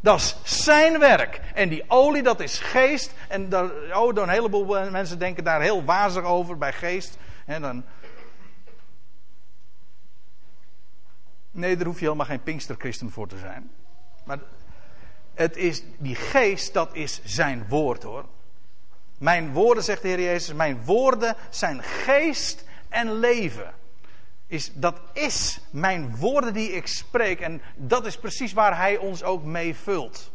[0.02, 1.42] Dat is zijn werk.
[1.54, 3.14] En die olie, dat is geest.
[3.28, 7.18] En daar, oh, een heleboel mensen denken daar heel wazig over bij geest.
[7.46, 7.84] En dan,
[11.52, 13.72] nee, daar hoef je helemaal geen Pinksterchristen voor te zijn.
[14.24, 14.40] Maar
[15.34, 18.26] het is, die geest, dat is zijn woord hoor.
[19.18, 23.74] Mijn woorden, zegt de Heer Jezus, mijn woorden zijn geest en leven.
[24.52, 27.40] Is, dat is mijn woorden die ik spreek.
[27.40, 30.32] En dat is precies waar Hij ons ook mee vult.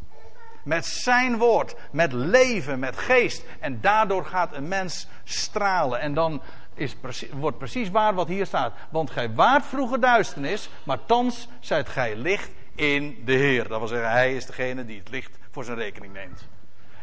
[0.65, 3.45] Met zijn woord, met leven, met geest.
[3.61, 6.01] En daardoor gaat een mens stralen.
[6.01, 6.43] En dan
[6.75, 6.97] is
[7.33, 8.73] wordt precies waar wat hier staat.
[8.91, 13.69] Want gij waart vroeger duisternis, maar thans zijt gij licht in de Heer.
[13.69, 16.49] Dat wil zeggen, Hij is degene die het licht voor zijn rekening neemt.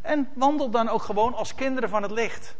[0.01, 2.55] En wandel dan ook gewoon als kinderen van het licht.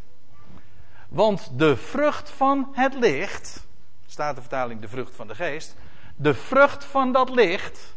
[1.10, 3.66] Want de vrucht van het licht,
[4.14, 5.76] staat de vertaling de vrucht van de geest,
[6.16, 7.96] de vrucht van dat licht,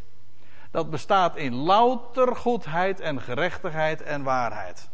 [0.70, 4.88] dat bestaat in louter goedheid en gerechtigheid en waarheid.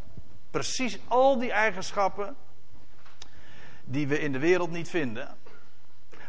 [0.51, 2.37] Precies al die eigenschappen
[3.85, 5.37] die we in de wereld niet vinden,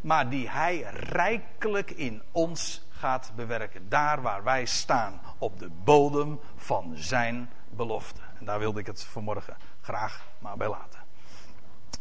[0.01, 3.89] maar die Hij rijkelijk in ons gaat bewerken.
[3.89, 8.21] Daar waar wij staan, op de bodem van Zijn belofte.
[8.39, 10.99] En daar wilde ik het vanmorgen graag maar bij laten.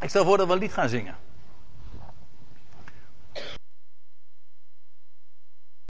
[0.01, 1.17] Ik stel voor dat we een lied gaan zingen.